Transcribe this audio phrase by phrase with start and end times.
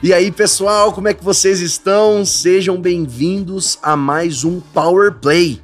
[0.00, 2.24] E aí, pessoal, como é que vocês estão?
[2.24, 5.60] Sejam bem-vindos a mais um Power Play.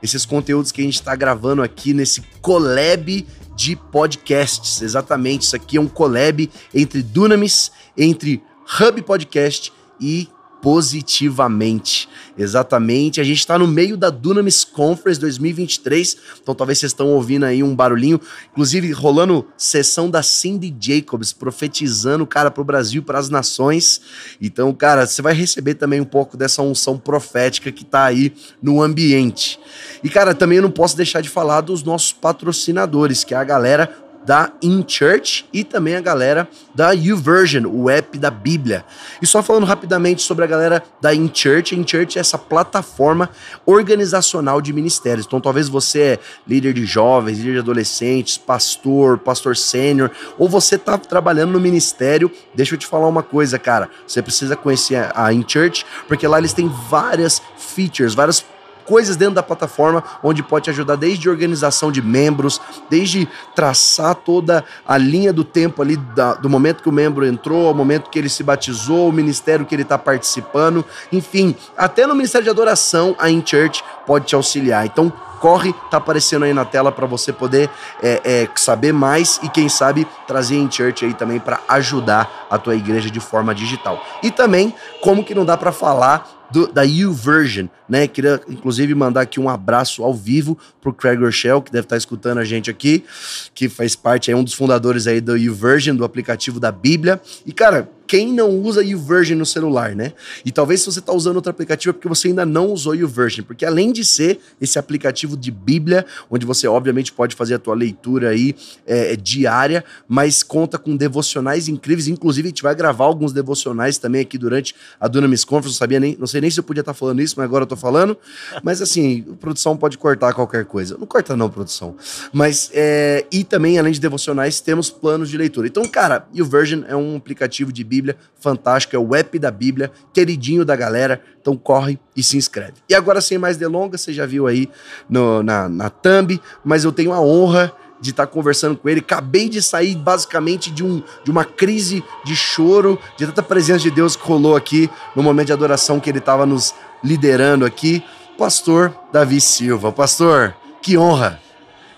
[0.00, 3.26] Esses conteúdos que a gente está gravando aqui nesse collab
[3.56, 4.80] de podcasts.
[4.80, 8.40] Exatamente, isso aqui é um collab entre Dunamis, entre
[8.80, 10.28] Hub Podcast e
[10.64, 12.08] positivamente.
[12.38, 13.20] Exatamente.
[13.20, 17.62] A gente está no meio da Dunamis Conference 2023, então talvez vocês estão ouvindo aí
[17.62, 18.18] um barulhinho,
[18.50, 24.00] inclusive rolando sessão da Cindy Jacobs, profetizando, cara, para o Brasil, para as nações.
[24.40, 28.80] Então, cara, você vai receber também um pouco dessa unção profética que está aí no
[28.80, 29.60] ambiente.
[30.02, 33.44] E, cara, também eu não posso deixar de falar dos nossos patrocinadores, que é a
[33.44, 38.84] galera da InChurch e também a galera da YouVersion, o app da Bíblia.
[39.20, 43.30] E só falando rapidamente sobre a galera da InChurch, a InChurch é essa plataforma
[43.66, 45.26] organizacional de ministérios.
[45.26, 50.78] Então talvez você é líder de jovens, líder de adolescentes, pastor, pastor sênior, ou você
[50.78, 55.32] tá trabalhando no ministério, deixa eu te falar uma coisa, cara, você precisa conhecer a
[55.32, 58.44] InChurch, porque lá eles têm várias features, várias
[58.86, 64.64] coisas dentro da plataforma onde pode te ajudar desde organização de membros, desde traçar toda
[64.86, 68.18] a linha do tempo ali da, do momento que o membro entrou, ao momento que
[68.18, 73.14] ele se batizou, o ministério que ele está participando, enfim, até no ministério de adoração
[73.18, 74.86] a InChurch pode te auxiliar.
[74.86, 75.12] Então
[75.44, 77.68] corre, tá aparecendo aí na tela para você poder
[78.02, 82.56] é, é, saber mais e quem sabe trazer em church aí também para ajudar a
[82.56, 84.02] tua igreja de forma digital.
[84.22, 88.06] E também como que não dá para falar do, da YouVersion, né?
[88.06, 91.98] Queria, inclusive, mandar aqui um abraço ao vivo pro Craig Rochelle, que deve estar tá
[91.98, 93.04] escutando a gente aqui,
[93.52, 97.20] que faz parte, é um dos fundadores aí do YouVersion, do aplicativo da Bíblia.
[97.44, 100.12] E, cara, quem não usa YouVersion no celular, né?
[100.44, 103.44] E talvez se você está usando outro aplicativo é porque você ainda não usou YouVersion,
[103.44, 107.74] porque além de ser esse aplicativo de Bíblia, onde você obviamente pode fazer a tua
[107.74, 108.54] leitura aí
[108.86, 113.96] é, é, diária, mas conta com devocionais incríveis, inclusive a gente vai gravar alguns devocionais
[113.96, 116.82] também aqui durante a Dunamis Conference, não sabia nem, não sei nem se eu podia
[116.82, 118.16] estar tá falando isso, mas agora eu tô falando,
[118.62, 121.96] mas assim, produção pode cortar qualquer coisa, não corta não, produção,
[122.32, 126.94] mas é, e também além de devocionais temos planos de leitura, então cara, YouVersion é
[126.94, 131.56] um aplicativo de Bíblia Bíblia, fantástico, é o app da Bíblia, queridinho da galera, então
[131.56, 132.74] corre e se inscreve.
[132.88, 134.68] E agora, sem mais delongas, você já viu aí
[135.08, 138.98] no, na, na thumb, mas eu tenho a honra de estar conversando com ele.
[138.98, 143.92] Acabei de sair basicamente de, um, de uma crise de choro, de tanta presença de
[143.92, 148.02] Deus que rolou aqui no momento de adoração que ele estava nos liderando aqui.
[148.36, 149.92] Pastor Davi Silva.
[149.92, 151.40] Pastor, que honra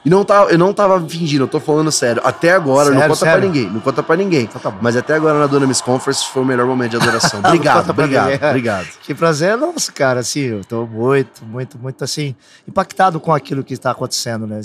[0.06, 2.22] e não tava, eu não tava fingindo, eu tô falando sério.
[2.24, 3.40] Até agora, sério, não conta sério?
[3.40, 3.70] pra ninguém.
[3.72, 4.42] Não conta pra ninguém.
[4.44, 7.40] Então tá Mas até agora na Dona Miss Conference foi o melhor momento de adoração.
[7.44, 8.86] Obrigado, obrigado, obrigado.
[9.02, 10.20] Que prazer nosso, cara.
[10.20, 12.36] Assim, eu tô muito, muito, muito assim,
[12.68, 14.60] impactado com aquilo que está acontecendo, né?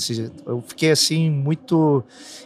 [0.46, 2.04] Eu fiquei assim, muito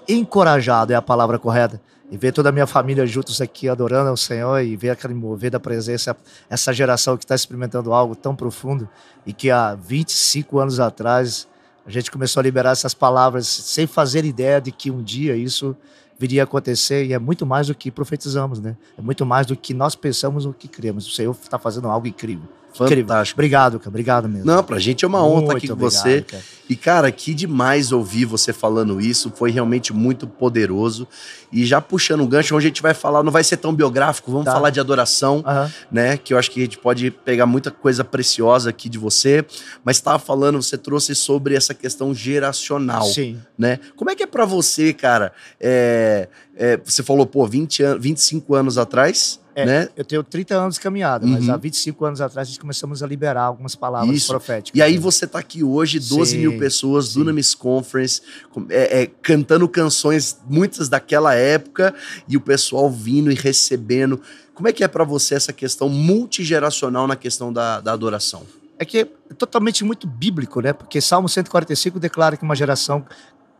[0.07, 4.15] encorajado, é a palavra correta e ver toda a minha família juntos aqui adorando ao
[4.15, 6.15] Senhor e ver aquele mover da presença,
[6.49, 8.87] essa geração que está experimentando algo tão profundo
[9.25, 11.45] e que há 25 anos atrás
[11.85, 15.75] a gente começou a liberar essas palavras sem fazer ideia de que um dia isso
[16.17, 18.75] viria a acontecer e é muito mais do que profetizamos, né?
[18.97, 21.05] É muito mais do que nós pensamos ou que cremos.
[21.07, 22.47] O Senhor está fazendo algo incrível.
[22.73, 23.37] Fantástico.
[23.37, 23.89] Obrigado, cara.
[23.89, 24.45] Obrigado mesmo.
[24.45, 26.21] Não, pra gente é uma honra estar aqui com obrigado, você.
[26.21, 26.43] Cara.
[26.69, 29.31] E, cara, que demais ouvir você falando isso.
[29.35, 31.07] Foi realmente muito poderoso.
[31.51, 34.31] E já puxando um gancho, onde a gente vai falar, não vai ser tão biográfico,
[34.31, 34.51] vamos tá.
[34.51, 35.71] falar de adoração, uhum.
[35.91, 36.17] né?
[36.17, 39.45] Que eu acho que a gente pode pegar muita coisa preciosa aqui de você.
[39.83, 43.05] Mas estava falando, você trouxe sobre essa questão geracional.
[43.05, 43.39] Sim.
[43.57, 43.79] Né?
[43.95, 45.31] Como é que é para você, cara?
[45.59, 49.89] É, é, você falou, pô, 20 an 25 anos atrás é, né?
[49.95, 51.31] Eu tenho 30 anos de caminhada, uhum.
[51.31, 54.27] mas há 25 anos atrás a gente começamos a liberar algumas palavras Isso.
[54.27, 54.77] proféticas.
[54.77, 57.19] E aí você está aqui hoje, 12 sim, mil pessoas, sim.
[57.19, 58.21] Dunamis Conference,
[58.69, 61.93] é, é, cantando canções, muitas daquela época,
[62.27, 64.21] e o pessoal vindo e recebendo.
[64.53, 68.43] Como é que é para você essa questão multigeracional na questão da, da adoração?
[68.77, 70.73] É que é totalmente muito bíblico, né?
[70.73, 73.05] Porque Salmo 145 declara que uma geração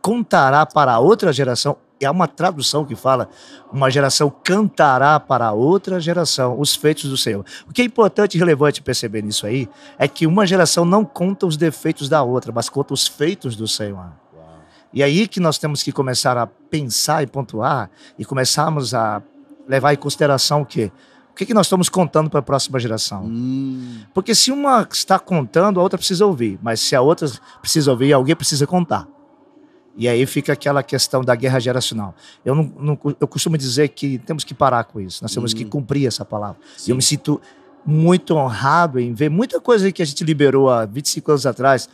[0.02, 3.28] contará para outra geração é uma tradução que fala:
[3.72, 7.44] uma geração cantará para outra geração os feitos do Senhor.
[7.68, 11.46] O que é importante e relevante perceber nisso aí é que uma geração não conta
[11.46, 14.12] os defeitos da outra, mas conta os feitos do Senhor.
[14.92, 19.22] E aí que nós temos que começar a pensar e pontuar e começarmos a
[19.68, 20.90] levar em consideração o quê?
[21.32, 23.24] O que, que nós estamos contando para a próxima geração?
[23.26, 24.00] Hum.
[24.14, 26.58] Porque se uma está contando, a outra precisa ouvir.
[26.62, 29.06] Mas se a outra precisa ouvir, alguém precisa contar.
[29.96, 32.14] E aí fica aquela questão da guerra geracional.
[32.44, 35.64] Eu, não, não, eu costumo dizer que temos que parar com isso, nós temos que
[35.64, 35.70] hum.
[35.70, 36.58] cumprir essa palavra.
[36.76, 36.90] Sim.
[36.90, 37.40] Eu me sinto
[37.84, 41.88] muito honrado em ver muita coisa que a gente liberou há 25 anos atrás,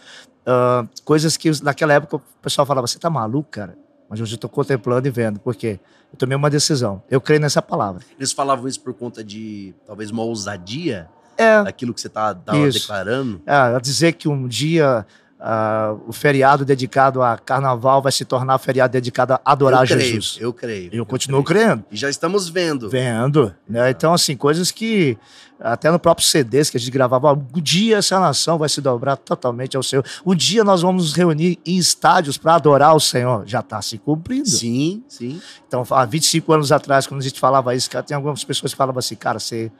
[0.46, 3.76] uh, coisas que naquela época o pessoal falava: você tá maluco, cara?
[4.08, 5.40] Mas hoje eu estou contemplando e vendo.
[5.40, 5.80] Por quê?
[6.12, 7.02] Eu tomei uma decisão.
[7.10, 8.02] Eu creio nessa palavra.
[8.18, 11.08] Eles falavam isso por conta de talvez uma ousadia
[11.38, 12.80] É, daquilo que você tá, Isso.
[12.80, 13.40] declarando.
[13.46, 15.06] é dizer que um dia
[15.44, 20.00] ah, o feriado dedicado a carnaval vai se tornar feriado dedicado a adorar eu creio,
[20.00, 20.36] Jesus.
[20.40, 20.90] Eu creio.
[20.92, 21.84] Eu, continuo crendo.
[21.90, 22.88] E já estamos vendo.
[22.88, 23.52] Vendo.
[23.68, 23.90] Né?
[23.90, 25.18] Então, assim, coisas que
[25.58, 28.80] até no próprio CDs que a gente gravava, ó, um dia essa nação vai se
[28.80, 30.04] dobrar totalmente ao Senhor.
[30.24, 33.42] Um dia nós vamos nos reunir em estádios para adorar o Senhor.
[33.44, 34.48] Já está se cumprindo.
[34.48, 35.42] Sim, sim.
[35.66, 38.78] Então, há 25 anos atrás, quando a gente falava isso, cara, tem algumas pessoas que
[38.78, 39.72] falavam assim, cara, você,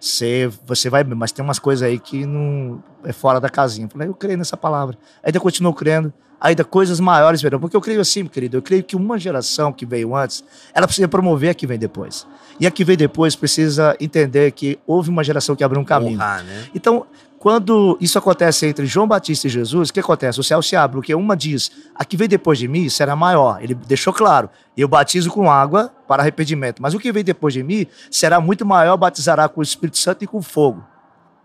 [0.00, 3.84] você, você vai, mas tem umas coisas aí que não é fora da casinha.
[3.86, 4.96] Eu falei, eu creio nessa palavra.
[5.22, 6.10] Ainda continuo crendo,
[6.40, 7.60] ainda coisas maiores verão.
[7.60, 10.42] Porque eu creio assim, querido, eu creio que uma geração que veio antes,
[10.72, 12.26] ela precisa promover a que vem depois.
[12.58, 16.14] E a que vem depois precisa entender que houve uma geração que abriu um caminho.
[16.14, 16.64] Honrar, né?
[16.74, 17.06] Então,
[17.40, 20.38] quando isso acontece entre João Batista e Jesus, o que acontece?
[20.38, 23.62] O céu se abre, porque uma diz: a que vem depois de mim será maior.
[23.62, 27.62] Ele deixou claro: eu batizo com água para arrependimento, mas o que vem depois de
[27.62, 30.84] mim será muito maior, batizará com o Espírito Santo e com fogo.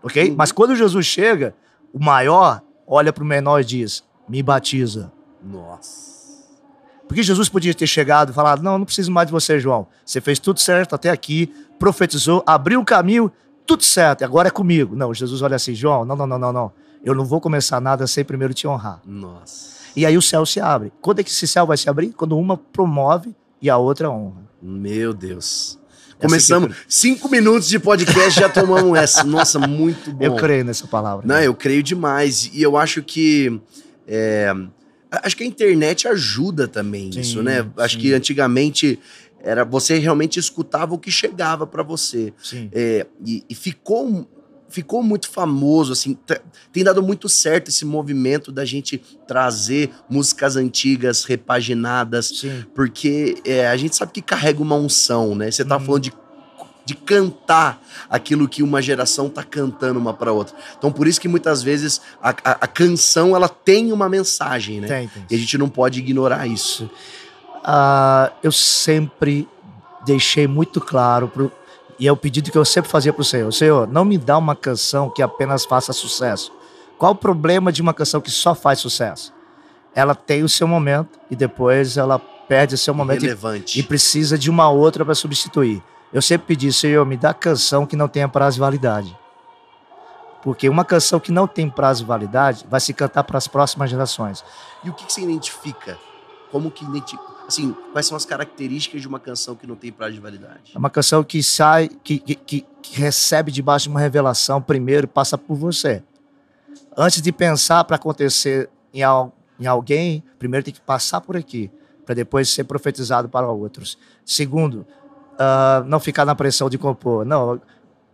[0.02, 0.28] Ok?
[0.28, 0.34] Uhum.
[0.36, 1.54] Mas quando Jesus chega,
[1.94, 5.10] o maior olha para o menor e diz: me batiza.
[5.42, 6.14] Nossa.
[7.08, 9.86] Porque Jesus podia ter chegado e falado: Não, não preciso mais de você, João.
[10.04, 13.32] Você fez tudo certo até aqui, profetizou, abriu o caminho,
[13.66, 14.94] tudo certo, agora é comigo.
[14.94, 16.72] Não, Jesus olha assim: João, não, não, não, não, não.
[17.04, 19.00] Eu não vou começar nada sem primeiro te honrar.
[19.04, 19.76] Nossa.
[19.94, 20.92] E aí o céu se abre.
[21.00, 22.12] Quando é que esse céu vai se abrir?
[22.12, 24.42] Quando uma promove e a outra honra.
[24.60, 25.78] Meu Deus.
[26.18, 29.22] Começamos cinco minutos de podcast já tomamos essa.
[29.22, 30.24] Nossa, muito bom.
[30.24, 31.26] Eu creio nessa palavra.
[31.26, 32.50] Não, eu creio demais.
[32.52, 33.60] E eu acho que.
[34.08, 34.52] é,
[35.10, 37.66] acho que a internet ajuda também Sim, isso, né?
[37.76, 38.00] Acho sim.
[38.00, 38.98] que antigamente
[39.46, 42.32] era você realmente escutava o que chegava pra você.
[42.42, 42.68] Sim.
[42.72, 44.26] É, e, e ficou,
[44.68, 46.18] ficou muito famoso, assim,
[46.72, 52.64] tem dado muito certo esse movimento da gente trazer músicas antigas, repaginadas, Sim.
[52.74, 55.50] porque é, a gente sabe que carrega uma unção, né?
[55.50, 55.84] Você tá Uhum.
[55.84, 56.12] falando de,
[56.84, 60.54] de cantar aquilo que uma geração tá cantando uma para outra.
[60.78, 64.86] Então, por isso que muitas vezes a, a- a canção ela tem uma mensagem, né?
[64.88, 65.26] Tem, tem.
[65.30, 66.88] E a gente não pode ignorar isso.
[67.68, 69.48] Ah, eu sempre
[70.04, 71.50] deixei muito claro, pro,
[71.98, 74.38] e é o pedido que eu sempre fazia para o Senhor: Senhor, não me dá
[74.38, 76.52] uma canção que apenas faça sucesso.
[76.96, 79.34] Qual o problema de uma canção que só faz sucesso?
[79.94, 84.38] Ela tem o seu momento e depois ela perde o seu momento e, e precisa
[84.38, 85.82] de uma outra para substituir.
[86.12, 89.18] Eu sempre pedi, Senhor, me dá canção que não tenha prazo de validade.
[90.42, 93.90] Porque uma canção que não tem prazo de validade vai se cantar para as próximas
[93.90, 94.44] gerações.
[94.84, 95.98] E o que, que você identifica?
[96.52, 100.14] Como que identi- Assim, quais são as características de uma canção que não tem prazo
[100.14, 100.72] de validade?
[100.74, 105.06] É uma canção que sai, que, que, que- que recebe debaixo de uma revelação primeiro,
[105.08, 106.02] passa por você.
[106.96, 111.70] Antes de pensar para acontecer em, al- em alguém, primeiro tem que passar por aqui,
[112.04, 113.96] para depois ser profetizado para outros.
[114.24, 114.86] Segundo,
[115.38, 117.24] ah, não ficar na pressão de compor.
[117.24, 117.60] Não,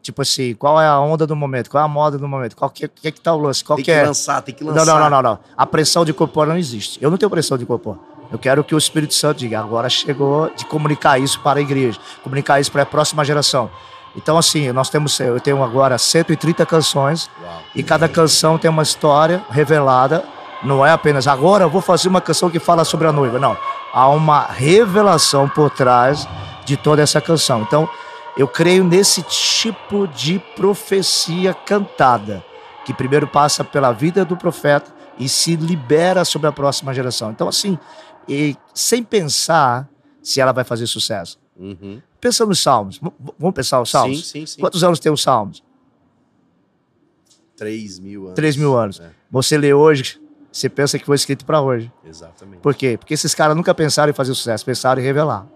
[0.03, 1.71] tipo assim, qual é a onda do momento?
[1.71, 2.57] Qual é a moda do momento?
[2.57, 3.63] Qual que, que, que tá o lance?
[3.65, 4.05] Qual tem que que é?
[4.07, 4.87] lançar, tem que Não, lançar.
[4.87, 5.39] não, não, não, não.
[5.57, 7.03] A pressão de compor não existe.
[7.03, 7.99] Eu não tenho pressão de compor.
[8.33, 12.01] Eu quero que o Espírito Santo diga, agora chegou de comunicar isso para a igreja,
[12.25, 13.71] comunicar isso para a próxima geração.
[14.17, 17.63] Então, assim, nós temos, eu tenho agora 130 canções Uau.
[17.75, 20.25] e cada canção tem uma história revelada.
[20.63, 23.39] Não é apenas agora eu vou fazer uma canção que fala sobre a noiva.
[23.39, 23.57] Não.
[23.93, 26.27] Há uma revelação por trás
[26.65, 27.63] de toda essa canção.
[27.63, 27.89] Então,
[28.37, 32.43] eu creio nesse tipo de profecia cantada,
[32.85, 37.31] que primeiro passa pela vida do profeta e se libera sobre a próxima geração.
[37.31, 37.79] Então, assim,
[38.29, 39.89] e sem pensar
[40.23, 41.39] se ela vai fazer sucesso.
[41.57, 42.01] Uhum.
[42.21, 43.01] Pensa nos salmos.
[43.39, 44.27] Vamos pensar os salmos?
[44.29, 44.61] Sim, sim, sim.
[44.61, 45.63] Quantos anos tem os salmos?
[47.57, 48.35] 3 mil anos.
[48.35, 49.01] 3 mil anos.
[49.01, 51.91] É, Você lê hoje, você pensa que foi escrito para hoje.
[52.05, 52.61] exatamente.
[52.61, 52.97] Por quê?
[52.99, 55.47] Porque esses caras nunca pensaram em fazer sucesso, pensaram em revelar.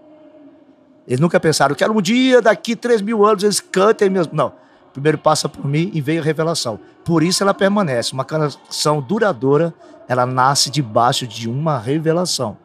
[1.07, 4.33] Eles nunca pensaram, quero um dia, daqui 3 mil anos, eles cantem mesmo.
[4.35, 4.53] Não.
[4.91, 6.79] Primeiro passa por mim e veio a revelação.
[7.05, 8.11] Por isso ela permanece.
[8.13, 9.73] Uma canção duradoura,
[10.07, 12.57] ela nasce debaixo de uma revelação.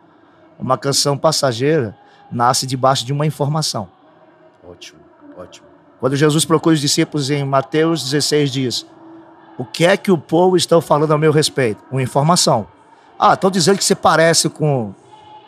[0.59, 1.97] Uma canção passageira
[2.31, 3.89] nasce debaixo de uma informação.
[4.67, 5.01] Ótimo,
[5.37, 5.67] ótimo.
[5.99, 8.87] Quando Jesus procura os discípulos em Mateus 16, diz:
[9.59, 11.83] O que é que o povo está falando a meu respeito?
[11.91, 12.67] Uma informação.
[13.19, 14.95] Ah, estão dizendo que você parece com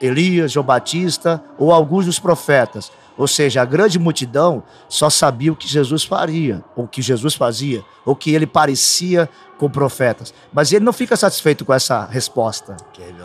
[0.00, 2.90] Elias, João Batista ou alguns dos profetas.
[3.16, 7.34] Ou seja, a grande multidão só sabia o que Jesus faria, ou o que Jesus
[7.34, 10.34] fazia, ou que ele parecia com profetas.
[10.52, 12.76] Mas ele não fica satisfeito com essa resposta.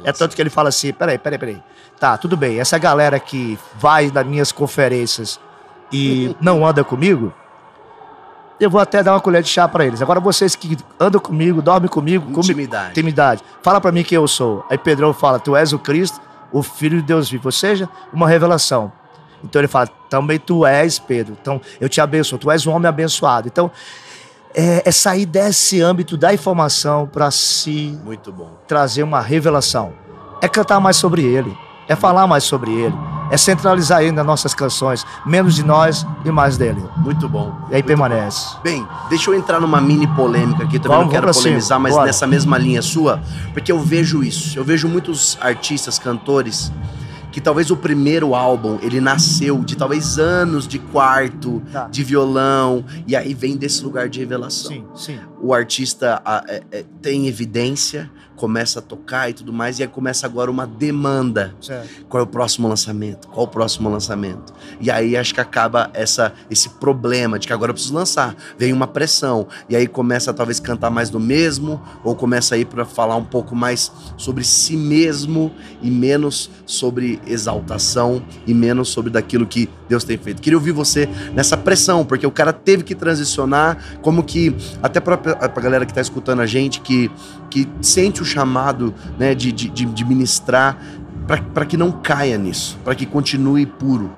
[0.04, 1.64] É tanto que ele fala assim: peraí, peraí, peraí.
[2.00, 2.60] Tá, tudo bem.
[2.60, 5.40] Essa galera que vai nas minhas conferências
[5.92, 7.34] e não anda comigo,
[8.60, 10.02] eu vou até dar uma colher de chá pra eles.
[10.02, 12.92] Agora vocês que andam comigo, dormem comigo, comigo, Intimidade.
[12.92, 14.64] intimidade, fala pra mim quem eu sou.
[14.70, 18.28] Aí Pedrão fala: Tu és o Cristo, o Filho de Deus vivo, ou seja, uma
[18.28, 18.92] revelação.
[19.44, 21.38] Então ele fala: também tu és Pedro.
[21.40, 23.48] Então eu te abençoo, tu és um homem abençoado.
[23.48, 23.72] Então
[24.54, 27.98] é, é sair desse âmbito da informação para se
[28.36, 28.52] bom.
[28.68, 29.94] trazer uma revelação.
[30.42, 31.56] É cantar mais sobre ele,
[31.88, 32.96] é falar mais sobre ele,
[33.30, 36.84] é centralizar ele nas nossas canções, menos de nós e mais dele.
[36.98, 37.54] Muito bom.
[37.70, 38.56] E aí permanece.
[38.64, 41.94] Bem, deixa eu entrar numa mini polêmica aqui, também Vamos, não quero polemizar, cima, mas
[41.94, 42.06] bora.
[42.06, 43.22] nessa mesma linha sua,
[43.54, 44.58] porque eu vejo isso.
[44.58, 46.72] Eu vejo muitos artistas, cantores,
[47.32, 51.88] que talvez o primeiro álbum, ele nasceu de talvez anos de quarto, Tá.
[51.88, 54.72] de violão, e aí vem desse lugar de revelação.
[54.72, 55.20] Sim, sim.
[55.42, 58.10] O artista a, é, é, tem evidência,
[58.40, 61.54] começa a tocar e tudo mais, e aí começa agora uma demanda.
[61.60, 62.06] Certo.
[62.08, 63.28] Qual é o próximo lançamento?
[63.28, 64.54] Qual o próximo lançamento?
[64.80, 68.34] E aí acho que acaba essa, esse problema de que agora eu preciso lançar.
[68.58, 69.46] Vem uma pressão.
[69.68, 73.18] E aí começa a talvez cantar mais do mesmo, ou começa a ir para falar
[73.18, 79.70] um pouco mais sobre si mesmo e menos sobre exaltação e menos sobre daquilo que
[79.90, 80.42] Deus tem feito.
[80.42, 85.18] Queria ouvir você nessa pressão, porque o cara teve que transicionar, como que, até pra,
[85.18, 87.12] pra galera que tá escutando a gente, que,
[87.50, 90.78] que sente o chamado né, de, de, de ministrar,
[91.54, 94.12] para que não caia nisso, para que continue puro.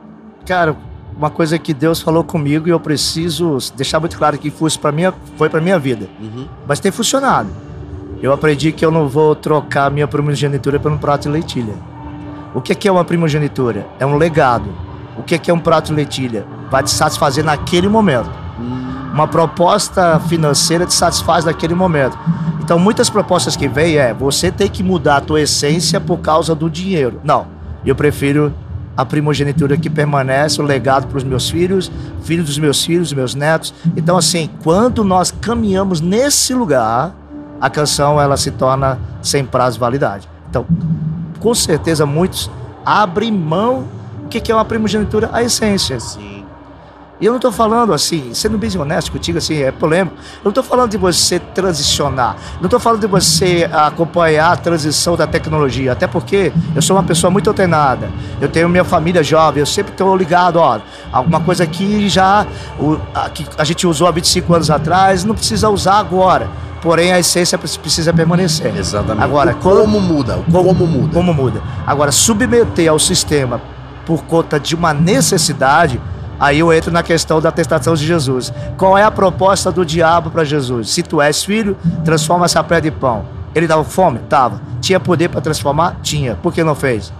[0.46, 0.76] Cara,
[1.18, 4.92] uma coisa que Deus falou comigo e eu preciso deixar muito claro que fosse para
[4.92, 6.48] minha, foi para minha vida, Uhum.
[6.68, 7.50] mas tem funcionado.
[8.22, 11.74] Eu aprendi que eu não vou trocar minha primogenitura por um prato de leitilha.
[12.54, 13.88] O que é que é uma primogenitura?
[14.00, 14.70] É um legado.
[15.18, 16.46] O que é que é um prato de leitilha?
[16.70, 18.30] Vai te satisfazer naquele momento.
[19.14, 22.18] Uma proposta financeira te satisfaz naquele momento.
[22.64, 26.56] Então, muitas propostas que vêm é você tem que mudar a tua essência por causa
[26.56, 27.20] do dinheiro.
[27.24, 27.48] Não.
[27.86, 28.54] Eu prefiro
[28.96, 31.92] a primogenitura que permanece, o legado para os meus filhos,
[32.24, 33.74] filhos dos meus filhos, meus netos.
[33.98, 37.14] Então, assim, quando nós caminhamos nesse lugar,
[37.60, 40.30] a canção ela se torna sem prazo de validade.
[40.50, 40.66] Então,
[41.40, 42.50] com certeza, muitos
[42.86, 43.86] abrem mão.
[44.24, 45.30] O que é uma primogenitura?
[45.34, 46.00] A essência.
[46.00, 46.41] Sim.
[47.22, 50.16] E eu não estou falando assim, sendo bem honesto contigo, assim, é polêmico.
[50.18, 52.36] Eu não estou falando de você transicionar.
[52.60, 55.92] Não estou falando de você acompanhar a transição da tecnologia.
[55.92, 58.10] Até porque eu sou uma pessoa muito antenada.
[58.42, 60.80] Eu tenho minha família jovem, eu sempre estou ligado, ó.
[61.12, 62.46] Alguma coisa que já
[62.80, 66.50] o, a, que a gente usou há 25 anos atrás, não precisa usar agora.
[66.82, 68.76] Porém, a essência pre- precisa permanecer.
[68.76, 69.24] Exatamente.
[69.24, 70.38] Agora, O como muda?
[70.40, 71.14] O como, muda?
[71.14, 71.62] Como muda.
[71.86, 73.62] Agora, submeter ao sistema
[74.08, 76.02] por conta de uma necessidade,
[76.42, 78.52] aí eu entro na questão da testação de Jesus.
[78.76, 80.90] Qual é a proposta do diabo para Jesus?
[80.90, 83.26] Se tu és filho, transforma essa pedra em pão.
[83.54, 84.20] Ele dava fome?
[84.28, 84.60] Tava.
[84.82, 86.00] Tinha poder para transformar?
[86.02, 86.36] Tinha.
[86.36, 87.14] Por que não fez?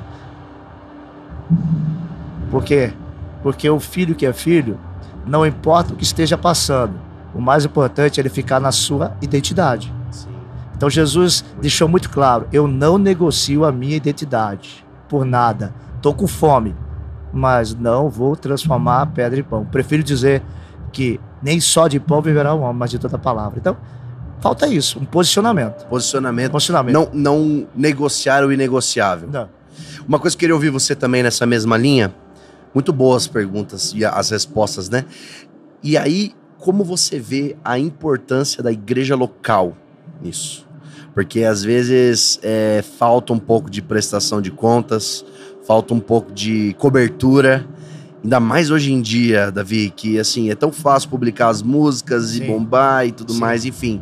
[2.50, 2.94] Por quê?
[3.44, 4.80] Porque o filho que é filho,
[5.26, 6.94] não importa o que esteja passando,
[7.34, 9.94] o mais importante é ele ficar na sua identidade.
[10.10, 10.30] Sim.
[10.76, 15.74] Então Jesus deixou muito claro: eu não negocio a minha identidade por nada.
[16.02, 16.76] Tô com fome,
[17.34, 19.66] mas não vou transformar a pedra em pão.
[19.66, 20.42] Prefiro dizer
[20.92, 23.58] que nem só de pão viverá o homem, mas de toda palavra.
[23.60, 23.78] Então,
[24.40, 25.86] falta isso, um posicionamento.
[25.88, 26.52] Posicionamento.
[26.52, 26.94] Posicionamento.
[26.94, 29.30] Não, não negociar o inegociável.
[29.32, 29.50] Não.
[30.08, 32.14] Uma coisa que eu queria ouvir você também nessa mesma linha.
[32.74, 35.06] Muito boas perguntas e as respostas, né?
[35.84, 39.76] E aí, como você vê a importância da igreja local
[40.22, 40.66] nisso?
[41.14, 45.26] Porque às vezes é, falta um pouco de prestação de contas,
[45.72, 47.66] falta um pouco de cobertura.
[48.22, 52.40] Ainda mais hoje em dia, Davi, que assim, é tão fácil publicar as músicas e
[52.40, 52.48] Sim.
[52.48, 53.40] bombar e tudo Sim.
[53.40, 54.02] mais, enfim.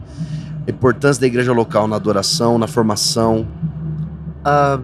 [0.68, 3.48] A importância da igreja local na adoração, na formação.
[4.44, 4.80] Ah,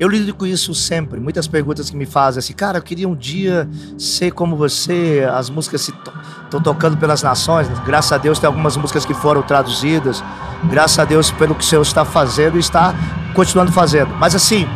[0.00, 1.20] eu lido com isso sempre.
[1.20, 5.24] Muitas perguntas que me fazem assim, cara, eu queria um dia ser como você.
[5.32, 7.68] As músicas estão tocando pelas nações.
[7.86, 10.20] Graças a Deus tem algumas músicas que foram traduzidas.
[10.68, 12.92] Graças a Deus pelo que o Senhor está fazendo e está
[13.34, 14.10] continuando fazendo.
[14.18, 14.66] Mas assim,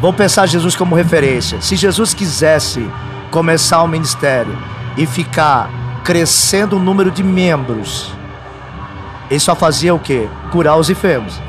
[0.00, 1.60] vamos pensar Jesus como referência.
[1.60, 2.88] Se Jesus quisesse
[3.30, 4.56] começar o ministério
[4.96, 5.70] e ficar
[6.04, 8.12] crescendo o número de membros,
[9.30, 10.28] ele só fazia o quê?
[10.50, 11.40] Curar os enfermos.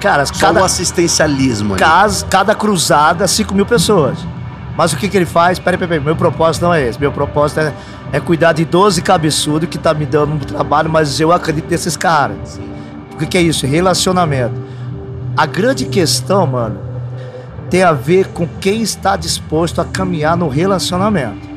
[0.00, 1.82] Cara, Só cada, o assistencialismo ali.
[1.82, 4.18] Cas- cada cruzada, 5 mil pessoas.
[4.76, 5.58] Mas o que, que ele faz?
[5.58, 7.00] Peraí, peraí, peraí, meu propósito não é esse.
[7.00, 7.72] Meu propósito é,
[8.12, 11.96] é cuidar de 12 cabeçudos que tá me dando um trabalho, mas eu acredito nesses
[11.96, 12.60] caras.
[13.12, 13.66] O que, que é isso?
[13.66, 14.54] Relacionamento.
[15.36, 16.78] A grande questão, mano,
[17.70, 21.48] tem a ver com quem está disposto a caminhar no relacionamento.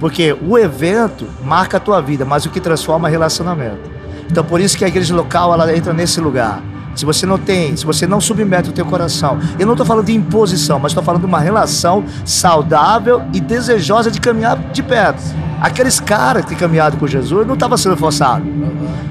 [0.00, 3.90] Porque o evento marca a tua vida, mas o que transforma é relacionamento.
[4.30, 6.62] Então por isso que a igreja local ela entra nesse lugar.
[6.94, 10.06] Se você não tem, se você não submete o teu coração, eu não estou falando
[10.06, 15.22] de imposição, mas estou falando de uma relação saudável e desejosa de caminhar de perto.
[15.60, 18.46] Aqueles caras que caminharam com Jesus não estavam sendo forçados.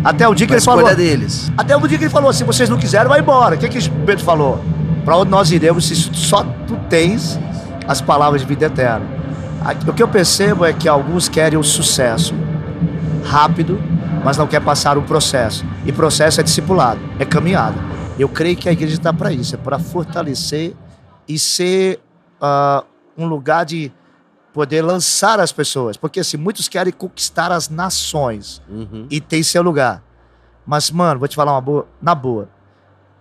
[0.04, 0.82] Até o dia que A ele falou.
[0.82, 1.52] escolha deles.
[1.58, 3.56] Até o dia que ele falou assim: vocês não quiseram, vai embora.
[3.56, 4.64] O que, que Pedro falou?
[5.08, 7.40] Para onde nós iremos se só tu tens
[7.88, 9.06] as palavras de vida eterna?
[9.88, 12.36] O que eu percebo é que alguns querem o sucesso
[13.24, 13.82] rápido,
[14.26, 15.64] mas não quer passar o processo.
[15.86, 17.78] E processo é discipulado, é caminhada.
[18.20, 20.76] Eu creio que a igreja está para isso, é para fortalecer
[21.26, 22.02] e ser
[22.42, 22.84] ah,
[23.18, 23.90] um lugar de
[24.52, 25.96] poder lançar as pessoas.
[25.96, 29.08] Porque assim, muitos querem conquistar as nações Uhum.
[29.10, 30.04] e tem seu lugar.
[30.66, 32.57] Mas, mano, vou te falar uma boa, na boa.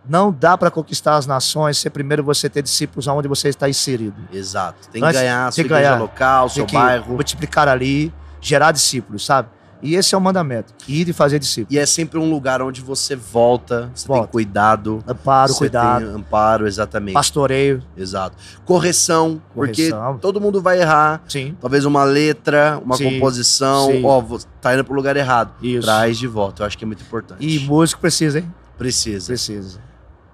[0.08, 4.16] Não dá para conquistar as nações se primeiro você ter discípulos onde você está inserido.
[4.32, 4.88] Exato.
[4.90, 5.98] Tem que Antes- ganhar a sua tem ganhar.
[5.98, 7.14] local, seu Tem bairro.
[7.14, 9.48] multiplicar ali, gerar discípulos, sabe?
[9.82, 10.72] E esse é o mandamento.
[10.88, 11.74] Ir e fazer discípulos.
[11.76, 14.32] E é sempre um lugar onde você volta, você tem Volta.
[14.32, 15.04] cuidado.
[15.06, 17.12] Amparo, cuidado, Tem amparo, exatamente.
[17.12, 17.82] pastoreio.
[17.94, 18.36] Exato.
[18.64, 20.18] Correção, porque Correção.
[20.18, 21.22] todo mundo vai errar.
[21.28, 24.02] Sim, Talvez uma letra, uma Sim, composição.
[24.02, 25.52] Ó, vo- tá indo pro lugar errado.
[25.62, 25.82] isso.
[25.86, 26.62] Traz de volta.
[26.62, 27.46] Eu acho que é muito importante.
[27.46, 28.52] E músico precisa, hein?
[28.78, 29.26] Precisa.
[29.26, 29.78] Precisa.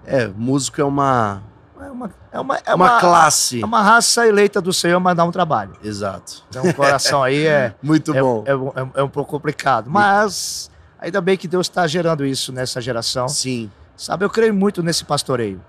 [0.05, 1.41] É, músico é uma,
[1.79, 3.61] É uma, é uma, é uma, uma, classe.
[3.61, 5.73] é uma raça eleita do Senhor, mas dá um trabalho.
[5.83, 6.43] Exato.
[6.49, 8.43] Então o coração aí é, Muito é, bom.
[8.45, 9.89] é, um- é um- é um pouco complicado.
[9.89, 10.69] Mas
[10.99, 13.27] ainda bem que Deus está gerando isso nessa geração.
[13.27, 13.69] Sim.
[13.95, 15.61] Sabe, eu creio muito nesse pastoreio.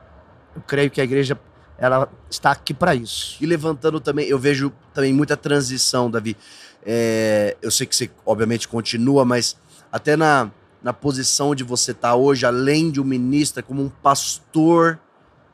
[0.56, 1.38] Eu creio que a igreja
[1.76, 3.36] ela está aqui para isso.
[3.40, 6.36] E levantando também, eu vejo também muita transição, Davi.
[6.86, 9.56] É, eu sei que você, obviamente, continua, mas
[9.90, 10.48] até na,
[10.84, 14.98] na posição onde você está hoje, além de um ministro, é como um pastor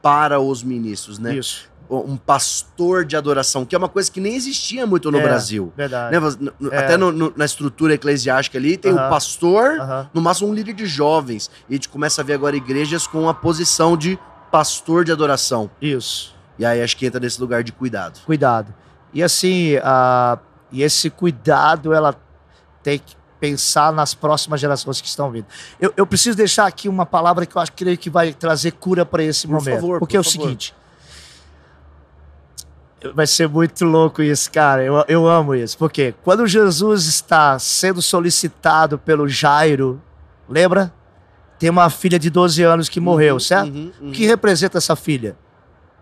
[0.02, 1.36] para os ministros, né?
[1.36, 5.22] Isso, Um pastor de adoração, que é uma coisa que nem existia muito no É.
[5.24, 5.72] Brasil.
[5.76, 6.16] verdade.
[6.40, 6.52] Né?
[6.70, 6.78] É.
[6.78, 9.10] Até no- no- na estrutura eclesiástica ali, tem o Aham.
[9.10, 10.10] pastor, Aham.
[10.14, 11.50] no máximo um líder de jovens.
[11.68, 14.16] E a gente começa a ver agora igrejas com a posição de
[14.52, 15.68] pastor de adoração.
[15.82, 18.20] Isso, E aí acho que entra nesse lugar de cuidado.
[18.24, 18.72] cuidado.
[19.12, 20.38] E assim, a,
[20.70, 22.14] e esse cuidado ela
[22.84, 25.46] tem que pensar nas próximas gerações que estão vindo.
[25.80, 29.04] Eu, eu preciso deixar aqui uma palavra que eu acho creio que vai trazer cura
[29.06, 29.74] para esse Por momento.
[29.80, 30.42] favor, porque por é o favor.
[30.42, 30.74] seguinte.
[33.14, 34.82] Vai ser muito louco isso, cara.
[34.84, 35.76] Eu, eu amo isso.
[35.78, 40.00] Porque quando Jesus está sendo solicitado pelo Jairo,
[40.46, 40.92] lembra?
[41.58, 43.68] Tem uma filha de 12 anos que morreu, Uhum, certo?
[43.68, 44.08] uhum, uhum.
[44.10, 45.34] O que representa essa filha?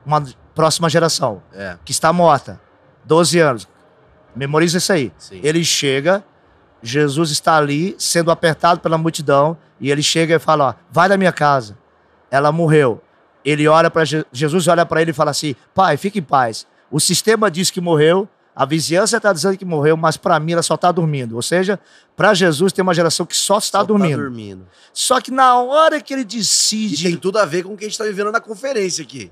[0.05, 2.61] Uma próxima geração, É, que está morta.
[3.05, 3.69] 12 anos.
[4.35, 5.12] Memoriza isso aí.
[5.19, 5.41] sim.
[5.43, 6.25] Ele chega,
[6.83, 11.17] Jesus está ali, sendo apertado pela multidão, e ele chega e fala: ó, vai da
[11.17, 11.77] minha casa.
[12.31, 13.01] Ela morreu.
[13.45, 16.67] Ele olha para Jesus, olha para ele e fala assim: pai, fique em paz.
[16.91, 20.62] O sistema diz que morreu, a vizinhança está dizendo que morreu, mas para mim ela
[20.62, 21.37] só está dormindo.
[21.37, 21.79] Ou seja,
[22.17, 24.17] para Jesus tem uma geração que só está Só dormindo.
[24.17, 24.67] Tá dormindo.
[24.93, 27.05] Só que na hora que ele E decide.
[27.05, 29.31] tem tudo a ver com o que a gente tá vivendo na conferência aqui.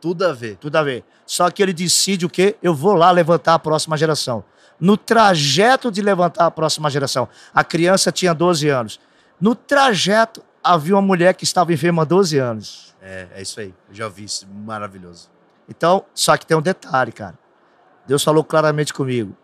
[0.00, 0.56] Tudo a ver.
[0.58, 1.02] Tudo a ver.
[1.26, 2.56] Só que ele decide o quê?
[2.62, 4.44] Eu vou lá levantar a próxima geração.
[4.80, 9.00] No trajeto de levantar a próxima geração, a criança tinha 12 anos.
[9.40, 12.94] No trajeto, havia uma mulher que estava enferma há 12 anos.
[13.02, 13.74] É, é isso aí.
[13.88, 14.46] Eu já vi isso.
[14.48, 15.28] Maravilhoso.
[15.68, 17.38] Então, só que tem um detalhe, cara.
[18.06, 19.36] Deus falou claramente comigo.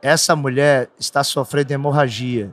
[0.00, 2.52] Essa mulher está sofrendo hemorragia.